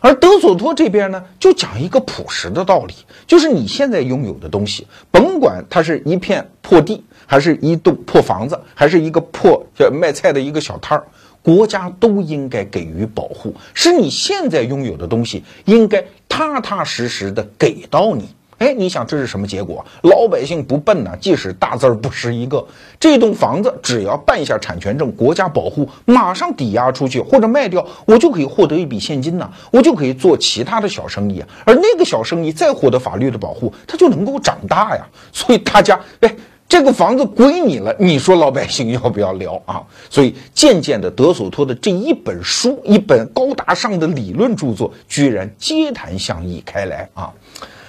[0.00, 2.94] 而德索托这边呢，就讲一个朴实的道理，
[3.28, 11.06] 就是你现在拥有的东西，甭管它是一片破地，还是一栋破房子，还是一个破卖菜的一个小摊儿，
[11.40, 13.54] 国家都应该给予保护。
[13.74, 18.28] 是你现在拥有的东西，应该踏踏实实的给到你。
[18.62, 19.84] 哎，你想这是什么结果？
[20.02, 22.64] 老百姓不笨呐，即使大字儿不识一个，
[23.00, 31.48] 这栋房子只要办一下产权证，国家保护，马上抵押出去或者卖掉，我就可以获得一笔现金呐，我就可以做其他的小生意啊。
[31.64, 35.04] 而那个小生意再获得法律的保护，它就能够长大呀。
[35.32, 36.32] 所以大家，哎，
[36.68, 39.82] 这个房子归你了，你说老百姓要不要聊啊？
[40.08, 47.32] 所以渐渐的，德索托的这一本书，一本高大上的理论著作，居然街谈巷议开来啊。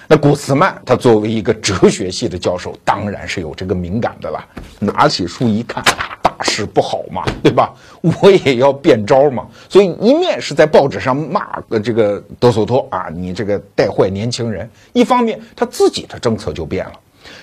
[0.06, 4.44] 那古斯曼他作为一个哲学系的教授，当然是有这个敏感的了。
[4.78, 5.82] 拿起书一看，
[6.22, 7.74] 大事不好嘛，对吧？
[8.02, 9.46] 我也要变招嘛。
[9.68, 16.92] 所以一面是在报纸上骂这个德索托啊，你这个带坏年轻人；一方面他自己的政策就变了。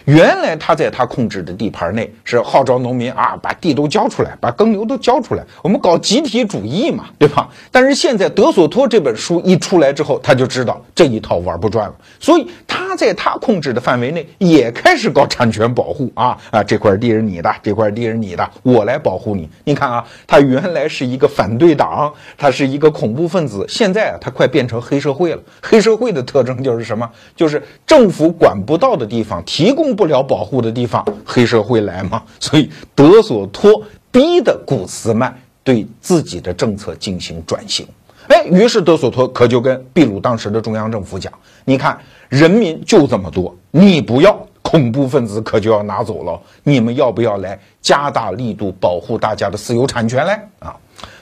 [0.06, 7.50] 原来他在他控制的地盘内是号召农民啊，把地都交出来，把耕牛都交出来，我们搞集体主义嘛，对吧？
[7.72, 19.50] 但是现在德索托这本书一出来之后，他就知道这一套玩不转了，所以他在他控制的范围内也开始搞产权保护啊啊，这块地是你的，这块地是你的，我来保护你。
[19.63, 25.41] 你看啊，他原来是一个反对党，他是一个恐怖分子，现在啊，他快变成黑社会了。
[25.62, 27.10] 黑社会的特征就是什么？
[27.36, 29.96] 就是政府管不到的地方提提供。
[29.96, 32.24] 不了保护的地方，黑社会来嘛？
[32.40, 37.86] 所以德索托逼的古斯曼对自己的政策进行转型。
[38.28, 41.32] 哎，于是德索托可就跟秘鲁当时的中央政府讲
[41.66, 46.40] ：“你看，人民就这么多，你不要，恐怖分子可就要拿走了。
[46.64, 50.76] 你们要不要来加大力度保护大家的私有产权嘞？”啊，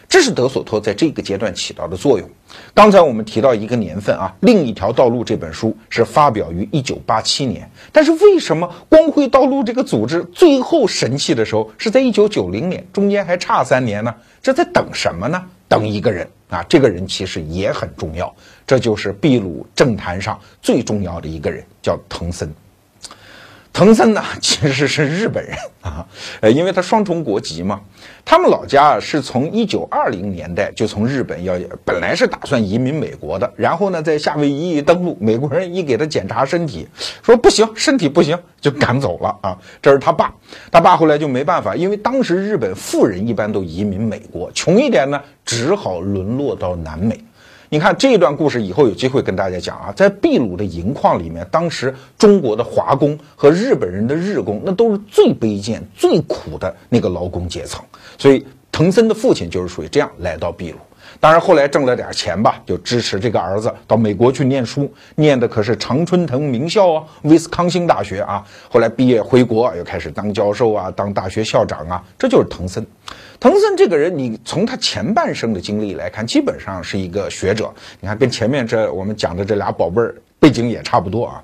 [0.09, 2.27] 这是德索托在这个阶段起到的作用。
[2.73, 14.13] 刚才我们提到一个年份啊，《另一条道路》这本书是发表于一九八七年，但是为什么光辉道路这个组织最后神气的时候是在一九九零年，中间还差三年呢？
[14.41, 15.39] 这在等什么呢？
[15.67, 18.33] 等一个人啊，这个人其实也很重要，
[18.65, 22.51] 这就是秘鲁政坛上最重要的一个人，叫藤森。
[23.79, 26.05] 藤森呢， 其实是日本人 啊，
[26.41, 27.79] 呃，因为他双重国籍嘛。
[28.25, 36.85] 他们老家是从一九二零年代就从日本要，本来是打算移民美国的，然后呢，在夏威夷一登陆，美国人一给他检查身体，
[37.23, 39.57] 说不行，身体不行，就赶走了啊。
[39.81, 40.33] 这是他爸，
[40.69, 47.17] 他爸后来就没办法，因为当时日本富人一般都移民美国，穷一点呢，只好沦落到南美。
[47.71, 57.85] 你看这段故事以后有机会跟大家讲啊，在秘鲁的银矿里面，当时中国的华工和日本人的日工，那都是最卑贱、最苦的那个劳工阶层。
[58.17, 60.77] 所以藤森的父亲就是属于这样来到秘鲁。
[61.19, 68.43] 当然后来挣了点钱吧，就支持这个儿子到美国去念书，念的可是常春藤名校啊，威斯康星大学啊。
[68.69, 72.85] 后来毕业回国，又开始当教授啊，当大学校长啊，这就是藤森。
[73.39, 77.73] 藤森这个人，你从他前半生的经历来看，基本上是一个学者。
[78.01, 81.41] 你看，跟前面这我们讲的这俩宝贝儿背景也差不多啊。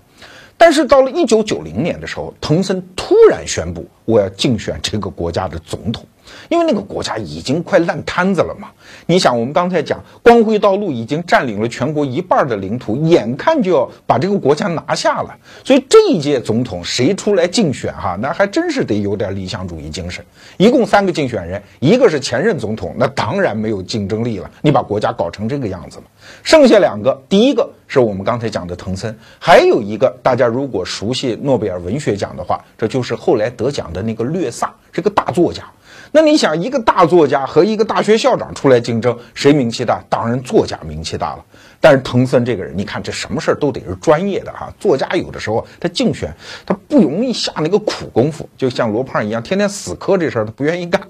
[0.57, 6.05] 但是到了一九九零年的时候，藤森突然宣布，我要竞选这个国家的总统。
[6.49, 8.69] 因为那个国家已经快烂摊子了嘛，
[9.05, 20.23] 你想，我们刚才讲光辉道路已经占领了全国一半的领土，眼看就要把这个国家拿下了，所以这一届总统谁出来竞选哈，那还真是得有点理想主义精神。
[20.57, 26.03] 一共三个竞选人，一个是前任总统，那当然没有竞争力了，你把国家搞成这个样子了。
[26.41, 35.63] 剩下两个，第一个是我们刚才讲的藤森，还有一个大家如果熟悉诺贝尔文学奖的话，这就是后来得奖的那个略萨，是个大作家。
[36.15, 40.01] 那你想，一个大作家和一个大学校长出来竞争，谁名气大？
[40.09, 41.43] 当然作家名气大了。
[41.81, 44.73] 但是藤森这个人，你看这什么事儿都得是专业的哈。
[44.79, 46.33] 作家有的时候他竞选，
[46.65, 51.01] 他不容易下那个苦功夫，就像罗胖一样，天天死磕这事儿他不愿意干。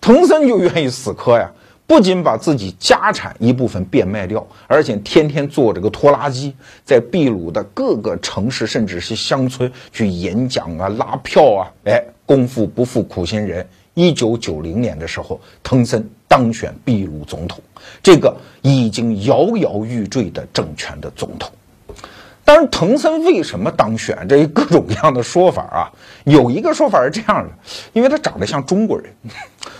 [0.00, 1.50] 藤森就愿意死磕呀，
[1.84, 13.66] 不仅把自己家产一部分变卖掉，而且天天坐这个拖拉机，在秘鲁的各个城市甚至是乡村去演讲啊、拉票啊，哎，功夫不负苦心人。
[13.94, 17.60] 一九九零年的时候，藤森当选秘鲁总统，
[18.02, 21.50] 这个已经摇摇欲坠的政权的总统。
[22.44, 24.26] 当然，藤森为什么当选？
[24.28, 25.90] 这各种各样的说法啊。
[26.24, 27.50] 有一个说法是这样的，
[27.92, 29.12] 因为他长得像中国人。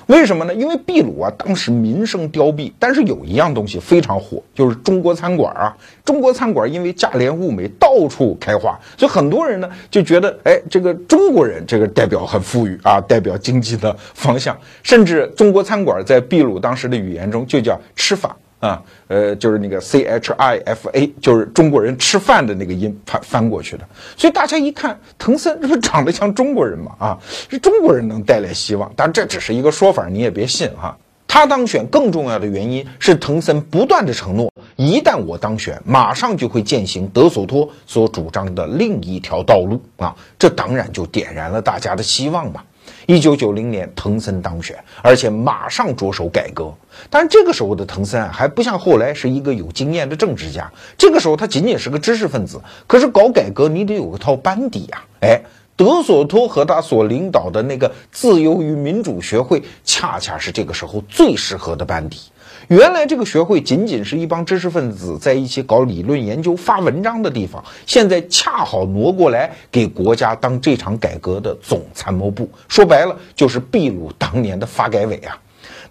[0.07, 0.55] 为什么呢？
[0.55, 5.77] 因为秘鲁啊，当时民生凋敝，但是有一样东西非常火，就是中国餐馆啊。
[6.05, 14.59] 中国餐馆因为价廉物美，到处开花，所以很多人呢就觉得，哎，这个中国人这个代表很富裕啊，代表经济的方向。
[14.83, 18.37] 甚至中国餐馆在秘鲁当时的语言中就叫吃法。
[18.65, 23.87] 啊，呃，就是那个 C H I F A，就是中国人吃饭的那个音翻翻过去的。
[24.17, 26.93] 所以大家一看，藤森这不长得像中国人吗？
[26.99, 27.19] 啊，
[27.51, 30.97] 是中国人能带来希望，但这只是一个说法，你也别信哈。
[31.29, 42.63] 他当选更重要的原因是藤森不断的承诺，一旦我当选，马上就会践行德索托所主张的另一条道路啊，这当然就点燃了大家的希望嘛。
[43.07, 46.73] 一九九零年，藤森当选，而且马上着手改革。
[47.11, 50.71] 但这个时候的藤森啊，还不像后来是一个有经验的政治家。
[50.97, 52.61] 这个时候他仅仅是个知识分子。
[52.87, 55.05] 可是搞改革，你得有一套班底啊。
[55.21, 55.41] 哎，
[55.77, 62.21] 德索托和他所领导的那个自由与民主学会，恰恰是这个时候最适合的班底。
[62.69, 72.49] 原来这个学会仅仅是一帮知识分子在一起搞理论研究、发文章的地方，现在恰好挪过来给国家当这场改革的总参谋部。
[72.69, 75.39] 说白了，就是秘鲁当年的发改委啊。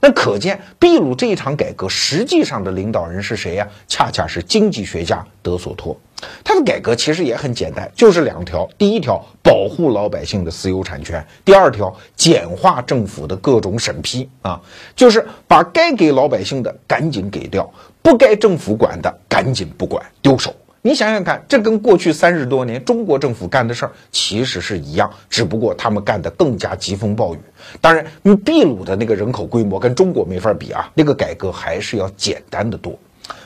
[0.03, 3.65] 那可见，秘鲁这一场改革实际上的领导人是谁呀？
[3.87, 5.97] 恰恰是经济学家德索托。
[6.43, 14.59] 他的改革其实也很简单，就是两条：第一条，保护老百姓的私有产权；第二条，简化政府的各种审批啊，
[14.93, 20.53] 就是把该给老百姓的赶紧给掉，不该政府管的赶紧不管，丢手。
[20.85, 27.39] 你想想看，这跟过去三十多年中国政府干的事儿其实是一样，只不过他们干的更加疾风暴雨。
[27.79, 32.93] 当然，秘鲁的那个人口规模跟中国没法比啊，那个改革还是要简单的多。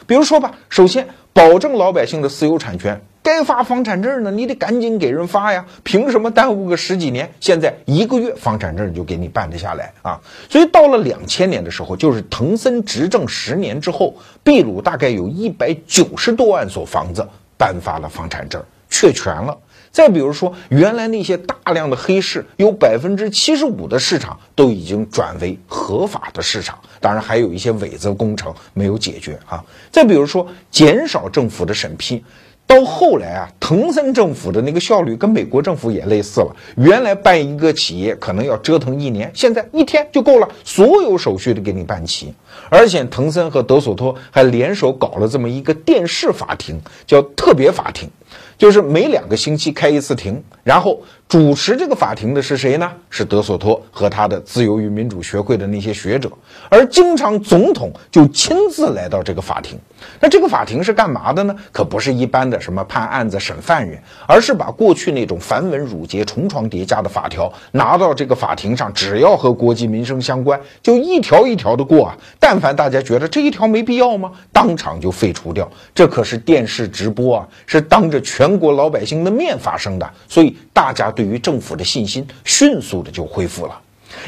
[0.07, 7.29] 比如说吧，首先保证老百姓的私有产权，该发房产证呢，你得赶紧给人发呀，凭什么耽误个十几年？
[7.41, 10.21] 现在一个月房产证就给你办得下来啊！
[10.49, 14.15] 所以到了两千年的时候，就是滕森执政十年之后，
[14.45, 19.57] 秘鲁大概有一百九十多万所房子颁发了房产证，确权了。
[19.91, 29.65] 再比如说，原来那些大量的黑市，有百分之七十五的市场都已经转为合法的市场，当然还有一些伪造工程没有解决啊。
[29.91, 32.23] 再比如说，减少政府的审批。
[32.67, 36.53] 到后来啊，滕森政府的那个效率跟美国政府也类似了。
[36.75, 42.33] 原来办一个企业可能要折腾一年，现在一天就够了，所有手续都给你办齐。
[42.69, 48.09] 而且滕森和德索托还联手搞了这么一个电视法庭，叫特别法庭。
[48.57, 52.91] 就是每两个星期开一次庭，然后主持这个法庭的是谁呢？
[53.09, 56.29] 是德索托和他的自由与民主学会的那些学者，
[56.69, 59.77] 而经常总统就亲自来到这个法庭。
[60.19, 61.55] 那这个法庭是干嘛的呢？
[61.71, 72.17] 可不是一般的什么判案子、审犯人，而是把过去那种繁文缛节、重床叠加的法条拿到这个法庭上，只要和国计民生相关，就一条一条的过啊。
[72.39, 74.31] 但凡大家觉得这一条没必要吗？
[74.51, 75.69] 当场就废除掉。
[75.93, 78.46] 这可是电视直播啊，是当着全。
[78.47, 83.77] 全国老百姓的面发生的，所以大家对于政府的信心迅速的就恢复了。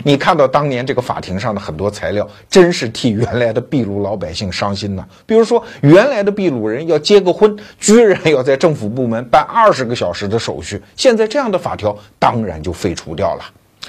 [0.03, 5.05] 你看到当年这个法庭上的很多材料，真是替原来的秘鲁老百姓伤心呐。
[5.25, 13.43] 比如说，原来的秘鲁人要结个婚，居然要在政府部门办二十个小时的手续，现在这样的法条当然就废除掉了。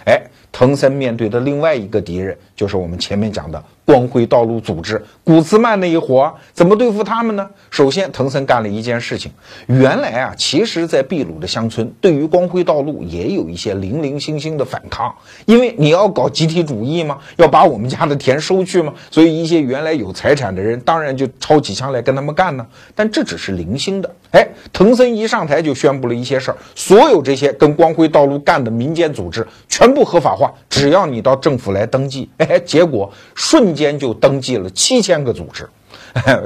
[0.07, 0.23] 哎，
[0.53, 3.63] 滕森面对的另外一个敌人，就是我们前面讲的。
[3.83, 7.51] 光辉道路组织古兹曼那一伙怎么对付他们呢？
[7.71, 9.33] 首先，滕森干了一件事情。
[9.67, 15.13] 原来啊，其实，在秘鲁的乡村，对于光辉道路也有一些零零星星的反抗，
[15.45, 22.65] 因为你要搞集体主义嘛，要把我们家的田收去嘛，所以一些原来有财产的人，当然就抄起枪来跟他们干呢。
[22.95, 24.15] 但这只是零星的。
[24.31, 32.31] 哎，滕森一上台就宣布了一些事儿，所有这些跟光辉道路干的民间组织全部合法化，只要你到政府来登记。
[32.37, 33.71] 哎，结果瞬。
[33.81, 35.67] 间就登记了七千个组织，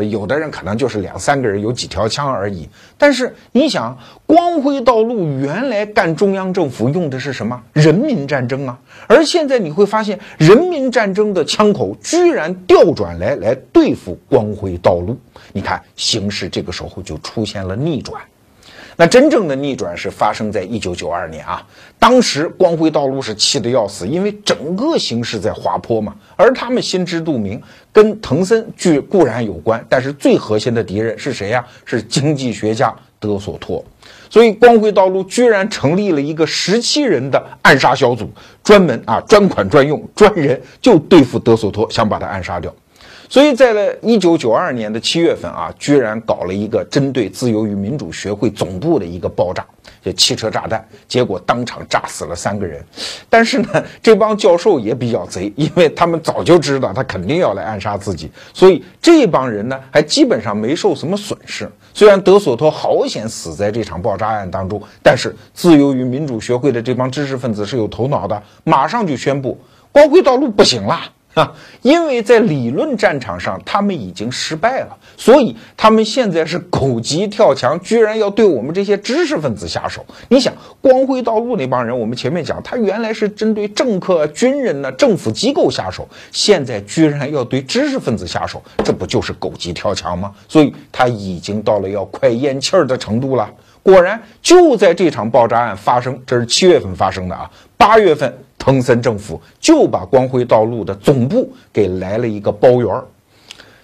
[0.09, 2.69] 有的人可能就是两三个人，有几条枪而已。
[2.97, 7.61] 但是你想，光辉道路原来干中央政府用的是什么？
[7.73, 8.79] 人民战争啊！
[9.09, 15.19] 而现在你会发现，人民战争的枪口居然调转来来对付光辉道路。
[15.53, 18.23] 你看，形势这个时候就出现了逆转。
[18.97, 21.67] 那真正的逆转是发生在一九九二年啊，
[21.99, 27.61] 当时光辉道路是气得要死，因为整个形势在滑坡嘛，而他们心知肚明，
[27.93, 31.65] 跟滕森据固然有关，但是最核心的敌人是谁呀？
[31.85, 33.85] 是经济学家德索托，
[34.31, 38.31] 所以光辉道路居然成立了一个十七人的暗杀小组，
[38.63, 42.73] 专门啊专款专用专人就对付德索托，想把他暗杀掉。
[43.35, 49.67] 所以在了一九九二年的七月份啊，居然搞了一个针对自由与民主学会总部的一个爆炸，
[50.05, 52.81] 就汽车炸弹，结果当场炸死了三个人。
[53.29, 61.69] 但是呢，这帮教授也比较贼，因为他们早就知道他肯定要来暗杀自己，所以这帮人呢还基本上没受什么损失。
[61.93, 69.59] 虽然德索托好险死在这场爆炸案当中，但是自由与民主学会的这帮知识分子是有头脑的，马上就宣布
[69.91, 71.01] 光辉道路不行了。
[71.35, 80.07] 啊，因为在理论战场上他们已经失败了，所以他们现在是狗急跳墙，居然要对我们这些知识分子下手。
[80.29, 90.33] 你想，光辉道路那帮人，我们前面讲，他原来是针对政客、军人呢、政府机构下手，现在居然要对知识分子下手，这不就是狗急跳墙吗？
[90.49, 93.51] 所以他已经到了要快咽气儿的程度了。
[93.85, 98.37] 果然，就在这场爆炸案发生，这是七月份发生的啊，八月份。
[98.57, 103.05] 滕森政府就把光辉道路的总部给来了一个包圆儿，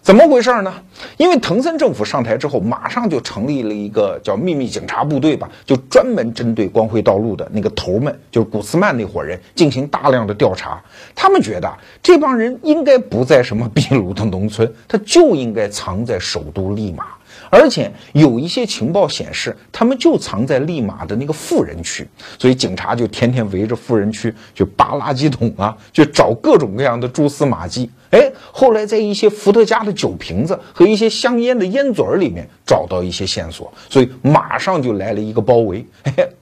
[0.00, 0.72] 怎么回事呢？
[1.18, 10.82] 因为滕森政府上台之后，马上就成立了一个叫秘密警察部队吧，就专门针对光辉道路的那个头们，就是古斯曼那伙人进行大量的调查。
[11.14, 11.70] 他们觉得
[12.02, 17.04] 这帮人应该不在什么秘鲁的农村，他就应该藏在首都利马。
[17.50, 27.90] 而且有一些情报显示，他们就藏在利马的那个富人区，所以警察就天天围着富人区去扒垃圾桶啊，去找各种各样的蛛丝马迹。
[28.10, 35.84] 哎，后来在一些伏特加的酒瓶子和一些香烟的烟嘴儿里面找到一些线索，所以马上就来了一个包围，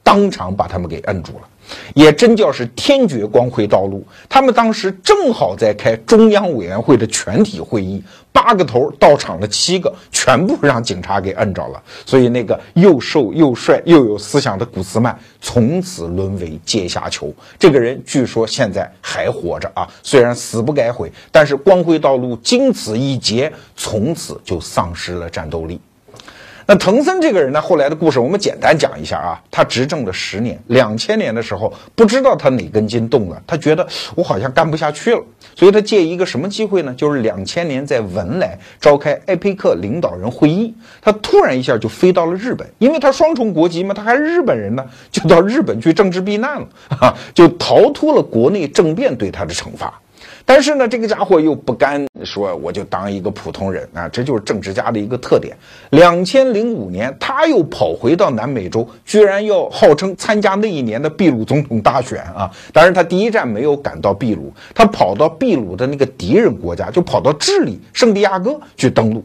[0.02, 1.48] 当场把他们给摁住了。
[1.94, 4.06] 也真叫是天绝光辉道路。
[4.28, 8.02] 他们当时正好在开中央委员会的全体会议，
[8.32, 11.82] 八个头到场了七个，全部让警察给摁着了。
[12.06, 17.34] 所以那个又瘦又帅又有思想的古斯曼，从此沦为阶下囚。
[17.58, 25.80] 这个人据说现在还活着啊，虽然死不改悔，但是光辉道路经此一劫，从此就丧失了战斗力。
[26.70, 29.40] 那藤森这个人呢，后来的故事我们简单讲一下啊。
[29.50, 35.22] 他执政了十年，两千年的时候，不知道他哪根筋动了，他觉得我好像干不下去了，
[35.56, 36.92] 所以他借一个什么机会呢？
[36.94, 46.68] 就是两千年在文莱召开埃佩克领导人会议，他突然一下就飞到了日本，因为他双重国籍嘛，他还是日本人呢，就到日本去政治避难了，
[47.00, 49.98] 啊，就逃脱了国内政变对他的惩罚。
[50.48, 55.54] 但是呢，这个家伙又不甘说，我就当一个普通人啊，这就是政治家的一个特点。
[55.90, 62.50] 两千零五年，他又跑回到南美洲，居然要号称参加那一年的秘鲁总统大选啊！
[62.72, 69.22] 当然，他第一站没有赶到秘鲁，他跑到秘鲁的那个敌人国家，就跑到智利圣地亚哥去登陆。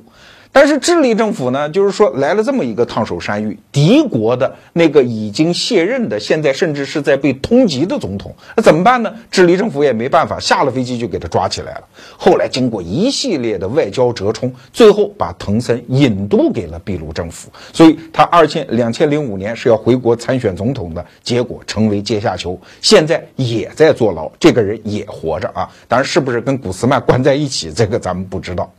[0.54, 9.12] 但是智利政府呢，就是说来了这么一个烫手山芋，敌国的那个已经卸任的，现在甚至是在被通缉的总统，那怎么办呢？
[9.32, 11.84] 智利政府也没办法，下了飞机就给他抓起来了。
[12.16, 17.50] 后来经过一系列的外交折冲，最后把藤森引渡给了秘鲁政府。
[17.74, 24.32] 所以他二千两千零五年是要回国参选总统的，结果成为阶下囚，现在也在坐牢。
[24.40, 28.72] 这个人也活着啊，当然是不是跟古斯曼关在一起，这个咱们不知道。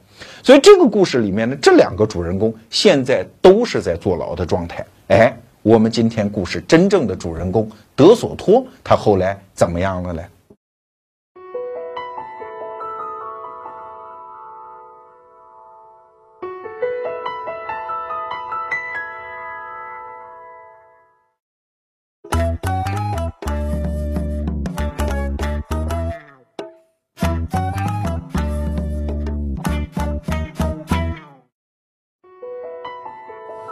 [0.42, 4.84] 所以这个故事里面的这两个主人公现在都是在坐牢的状态。
[5.08, 10.22] 哎，我们今天故事真正的主人公德索托，他后来怎么样了呢？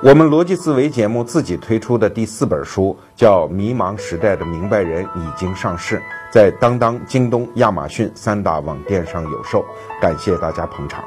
[0.04, 9.64] 我们逻辑思维节目自己推出的第四本书叫《迷茫时代的明白人》，已经上市，在当当、京东、亚马逊三大网店上有售。
[10.00, 11.04] 感谢大家捧场。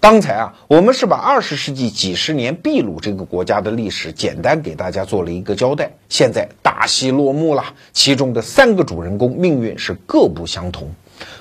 [0.00, 5.90] 刚才啊，我们是把二十世纪几十年秘鲁这个国家的历史简单给大家做了一个交代。
[6.08, 7.62] 现在大戏落幕了，
[7.92, 10.88] 其中的三个主人公命运是各不相同。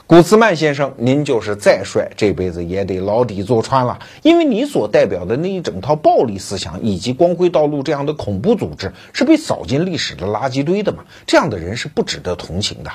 [0.08, 11.04] 古斯曼先生，您就是再帅，这辈子也得牢底坐穿了，因为你所代表的那一整套暴力思想以及光辉道路这样的恐怖组织，是被扫进历史的垃圾堆的嘛？
[11.26, 12.92] 这样的人是不值得同情的。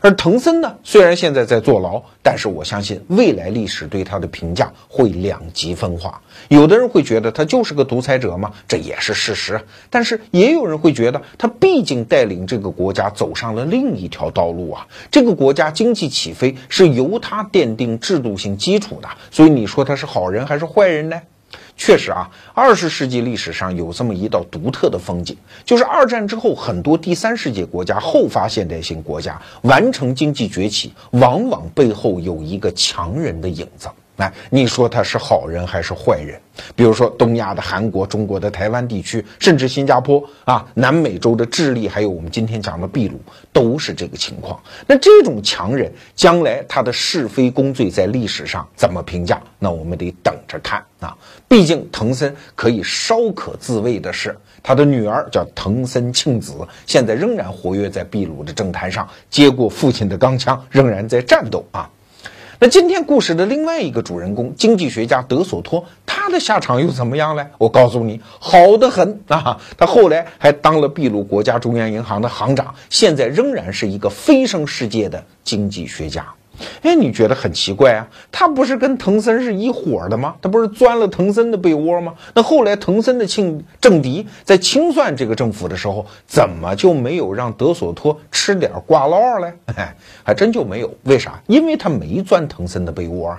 [0.00, 6.20] 而藤森呢，虽然现在在坐牢，但是我相信未来历史对他的评价会两极分化。
[6.48, 9.60] 有的人会觉得他就是个独裁者嘛，这也是事实。
[9.90, 19.08] 但是也有人会觉得他毕竟带领这个国家走上了另一条道路啊，这个国家经济起飞是由他奠定制度性基础的。
[19.30, 21.20] 所以你说他是好人还是坏人呢？
[21.76, 33.88] 确实啊，二十世纪历史上有这么一道独特的风景，就是二战之后，很多第三世界国家、后发现代性国家完成经济崛起，往往背后有一个强人的影子。
[34.16, 36.40] 哎，你说他是好人还是坏人？
[36.74, 43.20] 比如说东亚的韩国、中国的台湾地区，甚至新加坡啊，南美洲的智利，还有我们今天讲的秘鲁，
[43.52, 44.58] 都是这个情况。
[44.86, 49.38] 那这种强人将来他的是非功罪在历史上怎么评价？
[49.58, 51.14] 那我们得等着看啊。
[51.46, 56.54] 毕竟藤森可以稍可自卫的是，他的女儿叫藤森庆子，
[56.86, 61.90] 现在仍然活跃在秘鲁的政坛上，接过父亲的钢枪，仍然在战斗啊。
[62.58, 67.46] 那今天故事的另外一个主人公，经济学家德索托，他的下场又怎么样呢？
[67.58, 69.60] 我告诉你，好的很啊！
[69.76, 76.26] 他后来还当了秘鲁国家中央银行的行长，现在仍然是一个飞升世界的经济学家。
[76.82, 78.06] 哎，你觉得很奇怪啊？
[78.30, 80.34] 他不是跟藤森是一伙的吗？
[80.40, 82.14] 他不是钻了藤森的被窝吗？
[82.34, 89.52] 那后来藤森的庆政敌在清算这个政府的时候，怎么就没有让德索托吃点挂烙嘞？
[89.76, 90.92] 哎，还真就没有。
[91.04, 91.40] 为啥？
[91.46, 93.36] 因为他没钻藤森的被窝。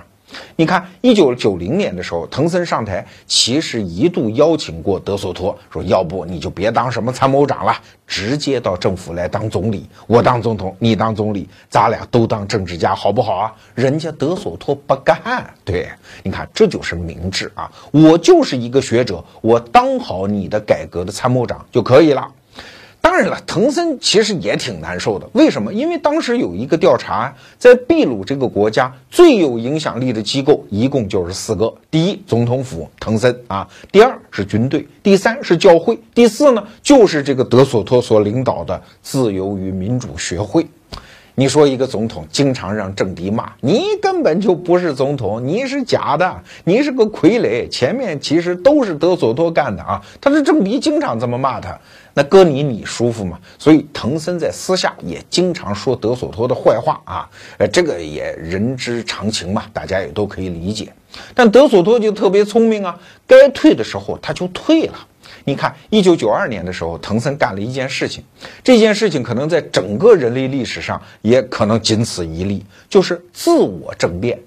[0.56, 7.74] 你看，一九九零年的时候，藤森上台，其实一度邀请过德索托，说要不你就别当什么参谋长了，
[8.06, 13.54] 直接到政府来当总理，我当总统，你当总理，咱俩都当政治家，好不好啊？
[13.74, 15.18] 人家德索托不干，
[15.64, 15.88] 对，
[16.22, 22.28] 你看这就是明智啊，我就是一个学者，我当好你的改革的参谋长就可以了。
[23.08, 25.26] 当然了，藤森其实也挺难受的。
[25.32, 25.72] 为什么？
[25.72, 40.66] 因为当时有一个调查，在秘鲁这个国家最有影响力的机构一共就是四个：第一，总统府藤森啊；第二是军队；第三是教会；第四呢，就是这个德索托所领导的自由与民主学会。
[41.38, 50.02] 你说一个总统经常让政敌骂你，根本就不是总统，你是假的，你是个傀儡，前面其实都是德索托干的啊！
[50.20, 51.78] 他的政敌经常这么骂他，
[52.14, 53.38] 那搁你你舒服吗？
[53.56, 60.92] 所以滕森在私下也经常说德索托的坏话啊，呃，这个也人之常情嘛，大家也都可以理解。
[61.36, 64.94] 但德索托就特别聪明啊，该退的时候他就退了。
[65.48, 68.22] 你看，一九九二年的时候，藤森干了一件事情，
[68.62, 74.38] 这件事情可能在整个人类历史上也可能仅此一例，就是自我政变。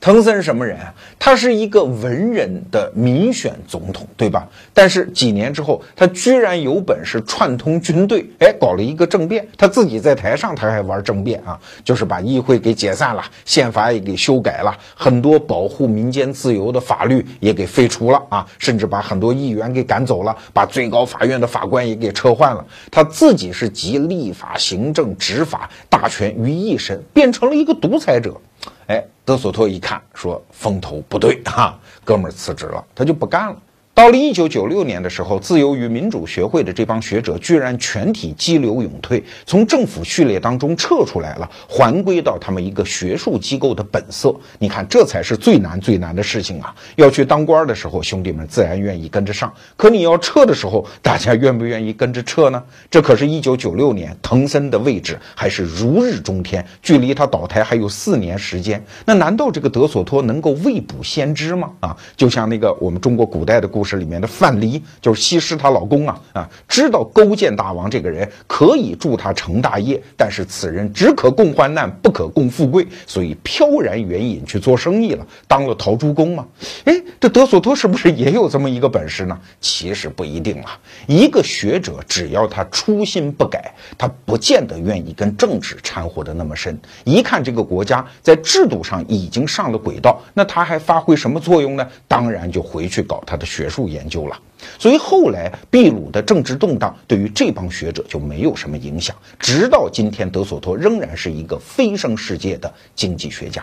[0.00, 0.94] 滕森是什么人啊？
[1.18, 4.46] 他是一个文人的民选总统，对吧？
[4.72, 9.46] 但是几年之后，他居然有本事串通军队，哎，搞了一个政变。
[9.56, 22.64] 他自己在台上，他还玩政变啊，就是把议会给解散了，宪法也给修改了，很多保护民间自由的法律也给废除了啊，甚至把很多议员给赶走了，把最高法院的法官也给撤换了。
[22.90, 28.40] 他自己是集立法、行政、执法大权于一身，变成了一个独裁者。
[28.86, 33.56] 哎，德索托一看，说风头不对哈，哥们儿辞职了，他就不干了。
[33.96, 44.36] 到了一九九六年的时候，自由与民主学会的这帮学者居然全体激流勇退，从政府序列当中撤出来了，还归到他们一个学术机构的本色。
[44.58, 46.74] 你看，这才是最难最难的事情啊！
[46.96, 52.62] 要去当官的时候，兄弟们自然愿意跟着上；可你要撤的时候，大家愿不愿意跟着撤呢？
[52.90, 58.84] 这可是一九九六年，滕森的位置还是如日中天，距离他倒台还有四年时间。
[59.06, 61.72] 那难道这个德索托能够未卜先知吗？
[61.80, 63.85] 啊，就像那个我们中国古代的故事。
[63.86, 76.44] 是里面的范蠡，就是西施她老公啊啊，知道勾践大王这个人可以助他成大业，但是此人只可共患难，不可共富贵，所以飘然远引去做生意了，当了陶朱公嘛。
[76.84, 79.38] 哎，这德索托是不是也有这么一个本事呢？
[79.60, 80.78] 其实不一定啊。
[81.06, 86.78] 一个学者只要他初心不改，他不见得愿意跟政治掺和的那么深。
[87.04, 91.86] 一看这个国家在制度上已经上了轨道，那他还发挥什么作用呢？
[92.08, 93.75] 当然就回去搞他的学术。
[93.76, 94.40] 术研究了，
[94.78, 99.14] 所以后来秘鲁的政治动荡对于这帮学者就没有什么影响。
[99.38, 103.62] 直到今天，德索托仍然是一个飞升世界的经济学家。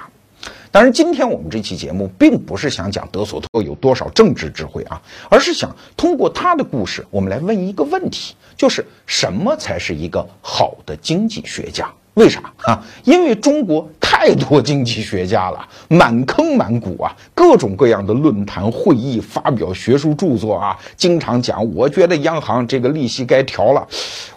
[0.72, 11.92] 当然，今天我们这期节目并不是想讲德索托有多少政治智慧啊，而是想通过他的故事，我们来问一个问题：就是什么才是一个好的经济学家？
[12.16, 12.80] 为啥啊？
[13.06, 13.90] 因为中国
[14.24, 21.62] 太多经济学家了， 满坑满谷啊，各种各样的论坛会议，发表学术著作啊，经常讲。
[21.76, 23.86] 我觉得央行这个利息该调了。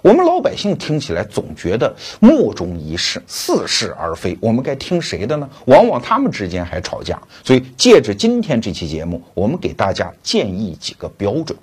[0.02, 4.36] 我们老百姓听起来总觉得莫衷一是，似是而非。
[4.40, 5.48] 我们该听谁的呢？
[5.66, 7.16] 往往他们之间还吵架。
[7.44, 11.56] 所以借着今天这期节目，我们给大家建议几个标准。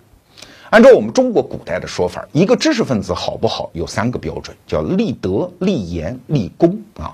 [0.70, 7.14] 按照我们中国古代的说法，一个知识分子好不好有三个标准，叫立德、立言、立功啊。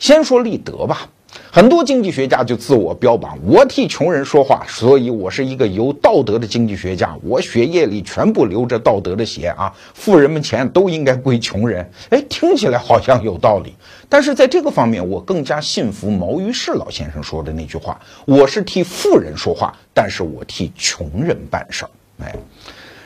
[0.00, 1.08] 先说立德吧，
[1.52, 11.88] 很多经济学家就自我标榜，我替穷人说话，所以我是一个有道德的经济学家，我血液里全部流着道德的血啊，富人们钱都应该归穷人。
[12.08, 13.74] 哎，听起来好像有道理，
[14.08, 21.90] 但是在这个方面，我更加信服毛于轼老先生说的那句话：我是替富人说话，但是我替穷人办事儿。
[22.24, 22.34] 哎。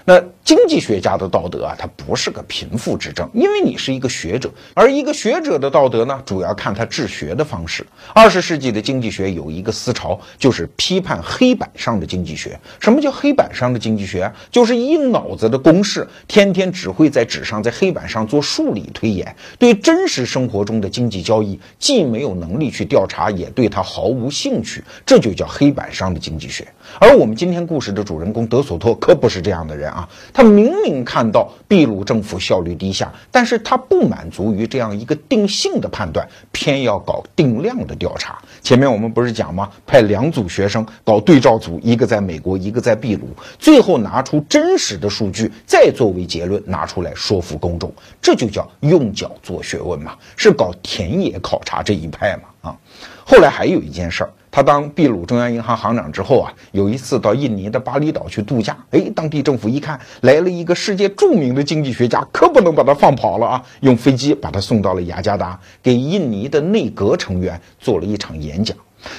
[0.07, 7.87] 那经济学家的道德啊，它不是个贫富之争，因为你是一个学者，而一个学者的道德呢，主要看他治学的方式。
[8.13, 12.61] 二十世纪的经济学有一个思潮，就是批判黑板上的经济学。
[12.79, 14.35] 什么叫黑板上的经济学啊？
[14.51, 26.69] 就是一脑子的公式，天天只会在纸上、在黑板上做数理推演，对真实生活中的经济交易既没有能力去调查，也对他毫无兴趣，这就叫黑板上的经济学。
[27.01, 29.91] 而我们今天故事的主人公德索托可不是这样的人。
[29.95, 38.37] 啊，他明明看到秘鲁政府效率低下，但是他不满足于这样一个定性的判断，偏要搞定量的调查。
[38.61, 39.71] 前面我们不是讲吗？
[39.87, 43.29] 派两组学生搞对照组，一个在美国，一个在秘鲁，
[43.61, 52.77] 最后拿出真实的数据，再作为结论拿出来说服公众，这就叫用脚做学问嘛，是搞田野考察这一派嘛啊。
[53.25, 54.31] 后来还有一件事儿。
[54.55, 68.77] 他当秘鲁中央银行行长之后啊，有一次到印尼的巴厘岛去度假，哎，当地政府一看来了一个世界著名的经济学家，可不能把他放跑了啊，用飞机把他送到了雅加达，给印尼的内阁成员做了一场演讲。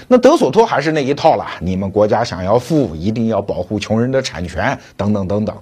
[0.08, 5.56] 那德索托还是那一套了，你们国家想要富，一定要保护穷人的产权，等等等等。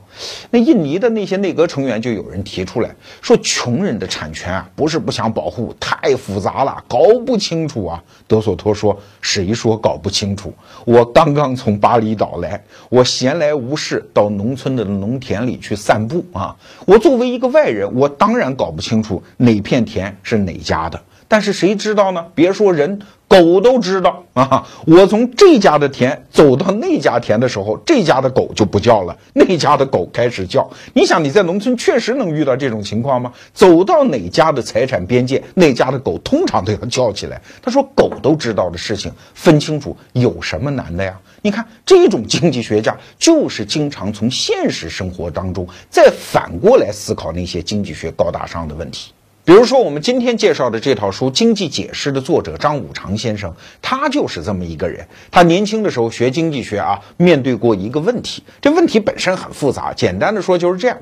[0.49, 8.03] 那印尼的那些内阁成员就有人提出来说，穷人的产权啊，不是不想保护，太复杂了，搞不清楚啊。
[8.27, 10.53] 德索托说：“谁说搞不清楚？
[10.85, 16.55] 我刚刚从巴厘岛来，我闲来无事到农村的农田里去散步啊。
[16.85, 20.99] 我作为一个外人，我当然搞不清楚哪片田是哪家的。”
[21.33, 22.23] 但是谁知道呢？
[22.35, 22.99] 别说人。
[23.25, 24.63] 狗都知道啊！
[24.85, 30.69] 我从这家的田走到那家田的时候，这家的狗就不叫了，那家的狗开始叫。
[30.93, 33.33] 你想你在农村确实能遇到这种情况吗？
[33.51, 37.41] 走到哪家的财产边界，那家的狗通常都要叫起来。
[37.59, 41.19] 他说狗都知道的事情，分清楚有什么难的呀？
[41.41, 49.11] 你看这种经济学家就是经常从现实生活当中再反过来思考那些经济学高大上的问题。
[49.45, 55.05] 比如说，我们今天介绍的这套书《经济解释》的作者张五常先生，他就是这么一个人。
[55.29, 59.91] 他年轻的时候学经济学啊，面对过一个问题，这问题本身很复杂。
[59.93, 60.97] 简单的说就是这样：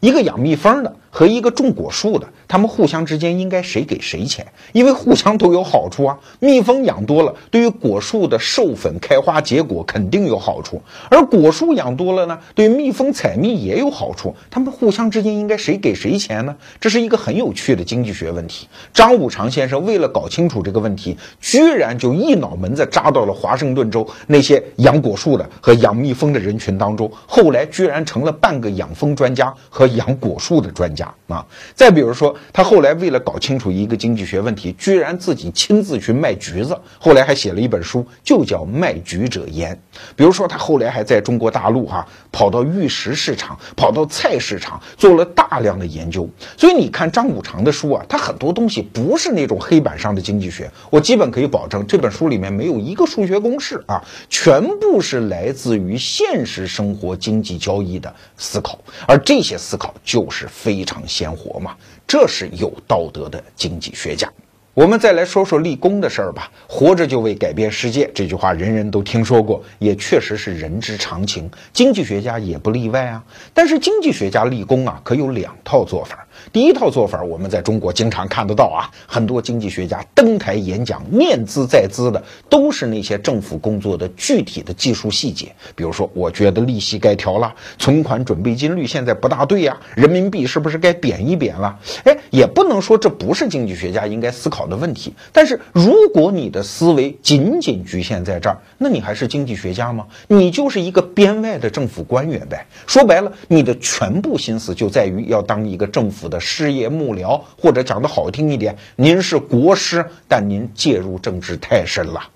[0.00, 2.28] 一个养蜜蜂的和一个种果树的。
[2.46, 4.46] 他们互相之间应该谁给谁钱？
[4.74, 6.18] 因为互相都有好处啊。
[6.40, 10.76] 蜜蜂养多了，对于果树的授粉、开花、结果肯定有好处；
[11.08, 14.36] 而果树养多了呢，对蜜蜂采蜜也有好处。
[14.50, 16.54] 他们互相之间应该谁给谁钱呢？
[16.78, 18.68] 这是一个很有趣的经济学问题。
[18.92, 27.10] 张五常先生为了搞清楚这个问题，居然就一脑门子扎到了华盛顿州那些养果树的和养蜜蜂的人群当中。
[27.26, 31.44] 后来居然成了半个养蜂专家和养果树的专家啊！
[31.74, 32.36] 再比如说。
[32.52, 39.74] 他后来为了搞清楚一个经济学问题，居然自己亲自去卖橘子，后来还写了一本书，就叫《卖橘者言》。
[40.14, 46.28] 比如说，他后来还在中国大陆哈跑到玉石市场、跑到菜市场做了大量的研究。
[46.56, 61.74] 所以你看张五常的书啊，他很多东西不是那种黑板上的经济学，我基本可以保证这本书里面没有一个数学公式啊，全部是来自于现实生活经济交易的思考，而这些思考就是非常鲜活嘛。
[62.06, 64.30] 这是有道德的经济学家。
[64.74, 66.50] 我们再来说说立功的事儿吧。
[66.68, 71.50] 活着就为改变世界，这句话人人都听说过，也确实是人之常情。
[71.72, 73.24] 经济学家也不例外啊。
[73.54, 76.25] 但是经济学家立功啊，可有两套做法。
[76.52, 85.54] 第一套做法，我们在中国经常看得到啊，很多经济学家登台演讲，念兹在兹的都是那些政府工作的具体的技术细节。
[85.74, 91.78] 比如说，我觉得利息该调了，存款准备金率现在不大对呀，人民币是不是该贬一贬了？
[92.04, 95.14] 哎，也不能说这不是经济学家应该思考的问题。
[95.32, 100.06] 但是如果你的思维仅仅局限在这儿，那你还是经济学家吗？
[100.28, 102.66] 你就是一个编外的政府官员呗。
[102.86, 106.26] 说白了，你的全部心思就在于要当一个政府。
[106.26, 112.30] 的事业幕僚，或者讲的好听一点，您是国师，但您介入政治太深了。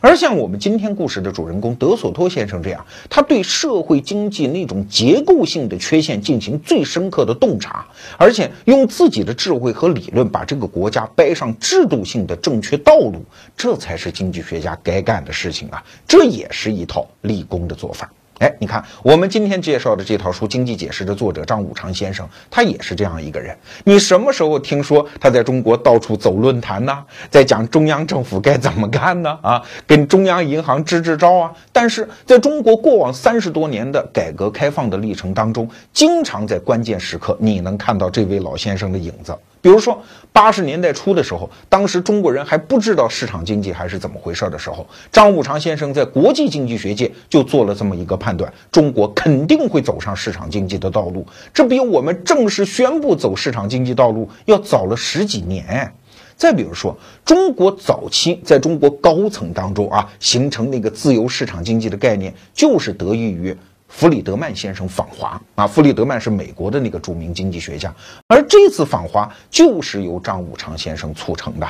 [0.00, 7.86] 而像我们今天故事的主人公德索托先生这样，他对社会经济那种结构性的缺陷进行最深刻的洞察，
[8.16, 13.22] 而且用自己的智慧和理论把这个国家掰上制度性的正确道路，
[13.54, 15.84] 这才是经济学家该干的事情啊！
[16.08, 18.10] 这也是一套立功的做法。
[18.38, 23.56] 哎，你看，我们今天介绍的这套书《经济解释》的作者张五常先生，他也是这样一个人。
[23.84, 27.02] 你什么时候听说他在中国到处走论坛呢？
[27.30, 29.38] 在讲中央政府该怎么干呢？
[29.42, 31.50] 啊， 跟中央银行支支招啊？
[31.72, 39.34] 但是在中国过往三十多年的改革开放的历程当中，经常在关键时刻，你能看到这位老先生的影子。
[39.66, 40.00] 比如说，
[40.32, 51.26] 八十年代初的时候，当时中国人还不知道市场经济还是怎么回事的时候，张五常先生在国际经济学界就做了这么一个判断：中国肯定会走上市场经济的道路。
[51.52, 55.92] 这比我们正式宣布走市场经济道路要早了十几年。
[56.36, 63.56] 再比如说，中国早期在中国高层当中啊，形成那个自由市场经济的概念，就是得益于。
[63.96, 67.90] 弗里德曼先生访华啊，弗里德曼是美国的那个著名经济学家，
[68.28, 71.66] 而这次访华就是由张五常先生促成的。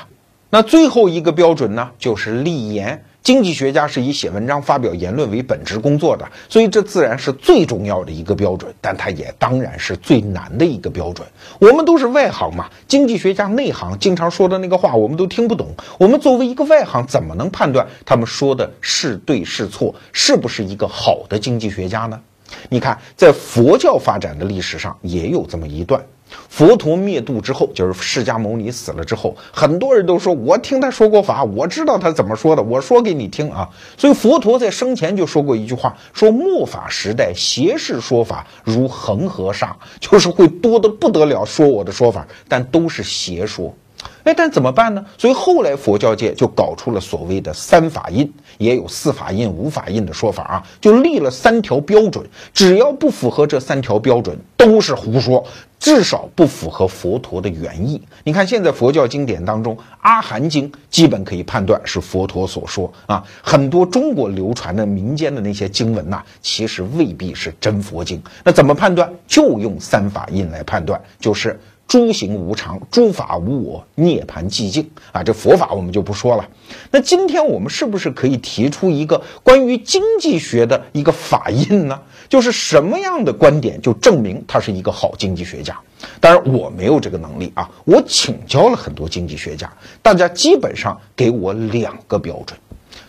[0.51, 3.01] 那最后一个标准呢，就是立言。
[3.27, 11.27] 经济学家是以写文章、发表言论为本职工作的，所以这自然是最重要的一个标准，但它也当然是最难的一个标准。
[11.59, 15.75] 我们都是外行嘛，经济学家内行经常说的那个话，我们都听不懂。
[15.99, 22.21] 我们作为一个外行，怎么能判断他们说的是对是错，是不是一个好的经济学家呢？
[22.69, 26.01] 你看，在佛教发展的历史上，也有这么一段。
[26.49, 33.69] 佛陀灭度之后，就是释迦牟尼死了之后，很多人都说我听他说过法，我知道他怎么说的，我说给你听啊。
[33.97, 43.75] 所以佛陀在生前就说过一句话，说末法时代邪士说法如恒河沙，就是会多得不得了，说我的说法，但都是邪说。
[44.23, 45.05] 哎，但怎么办呢？
[45.17, 55.45] 所以后来佛教界就搞出了所谓的三法印，也有四法印、五法印的说法啊，就立了三条标准，只要不符合这三条标准，都是胡说，
[55.79, 58.01] 至少不符合佛陀的原意。
[58.25, 68.23] 你看现在佛教经典当中，《阿含经》基本可以判断是佛陀所说啊，很多中国流传的民间的那些经文呐，其实未必是真佛经。
[68.43, 69.13] 那怎么判断？
[69.27, 71.59] 就用三法印来判断，就是。
[71.89, 75.23] 诸行无常，诸法无我，涅槃寂静啊！
[75.23, 76.49] 这佛法我们就不说了。
[76.91, 82.01] 那今天我们是不是可以提出一个关于经济学的一个法印呢？
[82.29, 85.79] 就是什么样的观点就证明他是一个好经济学家？
[86.21, 89.73] 当然我没有这个能力啊，我请教了很多经济学家，
[90.03, 92.59] 大家基本上给我两个标准：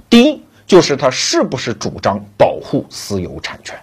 [0.07, 3.75] 第一，就是他是不是主张保护私有产权；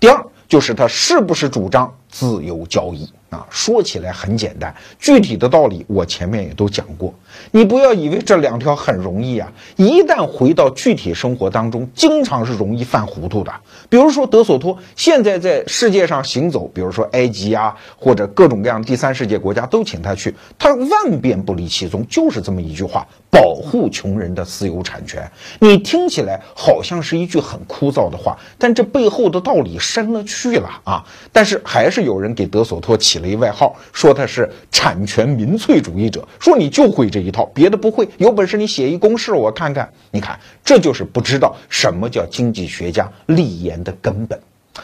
[0.00, 3.10] 第二，就是他是不是主张自由交易。
[3.30, 7.12] 啊，说起来很简单，具体的道理我前面也都讲过。
[7.50, 13.52] 你不要以为这两条很容易啊，一旦回到具体生活当中，经常是容易犯糊涂的。
[13.88, 25.28] 比如说德索托现在在世界上行走，比如说埃及啊，或者各种各样第三世界国家都请他去，他万变不离其宗，就是这么一句话：保护穷人的私有产权。
[25.58, 31.04] 你听起来好像是一句很枯燥的话，但这背后的道理深了去了啊！
[31.32, 33.26] 但是还是有人给德索托起了。
[33.26, 38.08] 一外号说他是产权民粹主义者，说你就会这一套，别的不会。
[38.18, 39.90] 有本事你写一公式我看看。
[40.10, 44.38] 你看，这就是不知道什么叫经济学家立言的根本。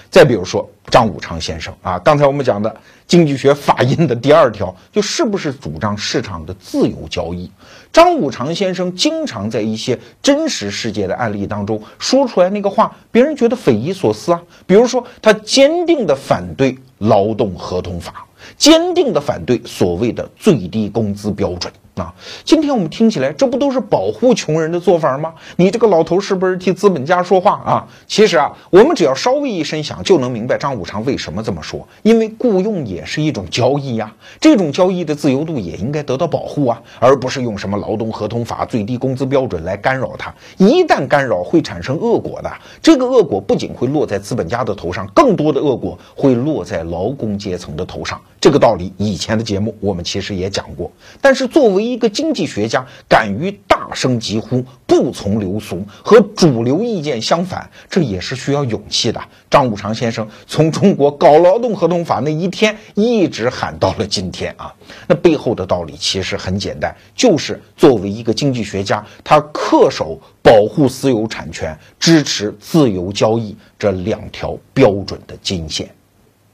[0.09, 2.73] 再比如说张五常先生啊，刚才我们讲的
[3.09, 7.51] 经济学法印的第二条，就是不是主张市场的自由交易？
[7.93, 14.41] 张五常先生经常在一些真实世界的案例当中说出来那个话，别人觉得匪夷所思啊。
[14.65, 18.25] 比如说，他坚定的反对劳动合同法。
[18.57, 21.73] 坚定的反对所谓的最低工资标准。
[22.01, 25.35] 啊，今天我们听起来，这不都是保护穷人的做法吗？
[25.57, 27.87] 你这个老头是不是替资本家说话啊？
[28.07, 31.87] 其实啊，我们只要稍微一深想，就能明白张五常为什么这么说。
[32.03, 40.35] 因为雇佣也是一种交易呀，这种交易的自由度也应该得到保护啊，而不是用什么劳动合同法、最低工资标准来干扰它。
[40.57, 42.51] 一旦干扰，会产生恶果的。
[42.81, 48.19] 这个恶果不仅会落在资本家的头上，更多的恶果会落在劳工阶层的头上。
[48.41, 50.91] 这个道理以前的节目我们其实也讲过。
[51.21, 59.21] 但是作为一个经济学家敢于大声疾呼，不从流俗，和主流意见相反，这也是需要勇气的。
[59.51, 64.73] 张五常先生从中国搞劳动合同法那一天一直喊到了今天啊，
[65.09, 75.89] 那背后的道理其实很简单，就是作为一个经济学家，他恪守保护私有产权、支持自由交易这两条标准的金线。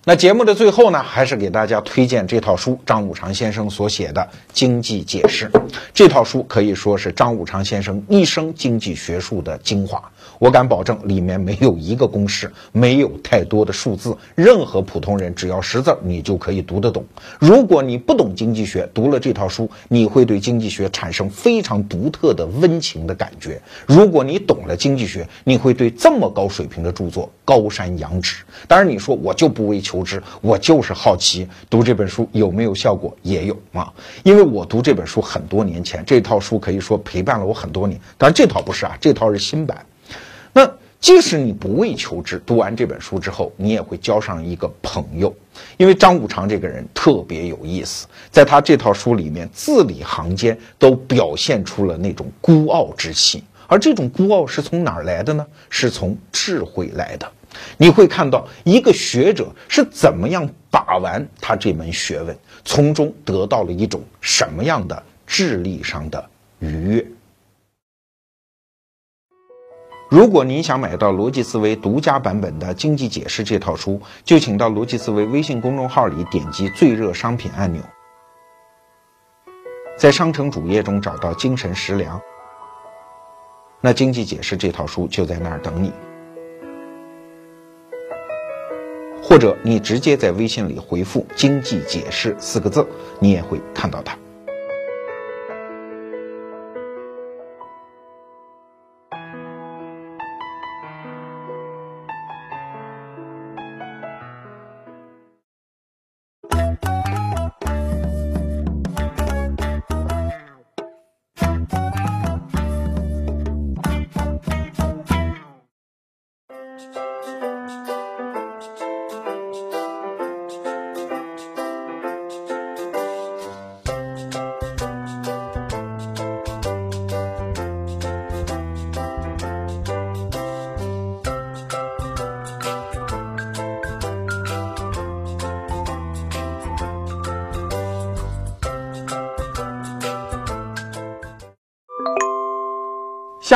[0.09, 4.20] 那节目的最后呢，还是给大家推荐这套书，张五常先生所写的
[4.52, 5.48] 《经济解释》。
[5.92, 10.00] 这套书可以说是张五常先生一生经济学术的精华。
[10.39, 14.16] 我敢保证，里面没有一个公式，没有太多的数字。
[14.35, 17.05] 任何普通人只要识字，你就可以读得懂。
[17.39, 23.61] 如果你不懂经济学，读了这套书，你会对经济学产生非常独特的温情的感觉。
[23.87, 28.43] 如果你懂了经济学，你会对这么高水平的著作高山仰止。
[28.68, 33.16] 当然，你说我就不为求知，我就是好奇，读这本书有没有效果？
[33.22, 37.99] 也有啊，因为我读这本书很多年前，这套书可以说陪伴了我很多年。
[38.18, 39.85] 当然，这套不是啊，这套是新版。
[41.01, 45.32] 即使你不为求知，读完这本书之后，你也会交上一个朋友，
[45.76, 55.47] 因为张五常这个人特别有意思，在他这套书里面，字里行间都表现出了那种孤傲之气，而这种孤傲是从哪儿来的呢？
[55.70, 57.30] 是从智慧来的。
[57.78, 66.22] 你会看到一个学者是怎么样把玩他这门学问，从中得到了一种什么样的智力上的
[66.59, 67.07] 愉悦。
[70.17, 77.83] 如果您想买到逻辑思维独家版本的《经济解释》这套书，就请到逻辑思维微信公众号里点击最热商品按钮，
[79.99, 82.19] 在商城主页中找到“精神食粮”，
[83.83, 85.93] 那《经济解释》这套书就在那儿等你。
[89.23, 92.89] 或者你直接在微信里回复“经济解释”四个字，
[93.21, 94.17] 你也会看到它。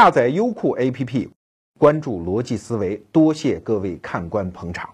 [0.01, 1.28] 下载优酷 APP，
[1.78, 2.96] 关注逻辑思维。
[3.12, 4.88] 多谢各位看官捧场。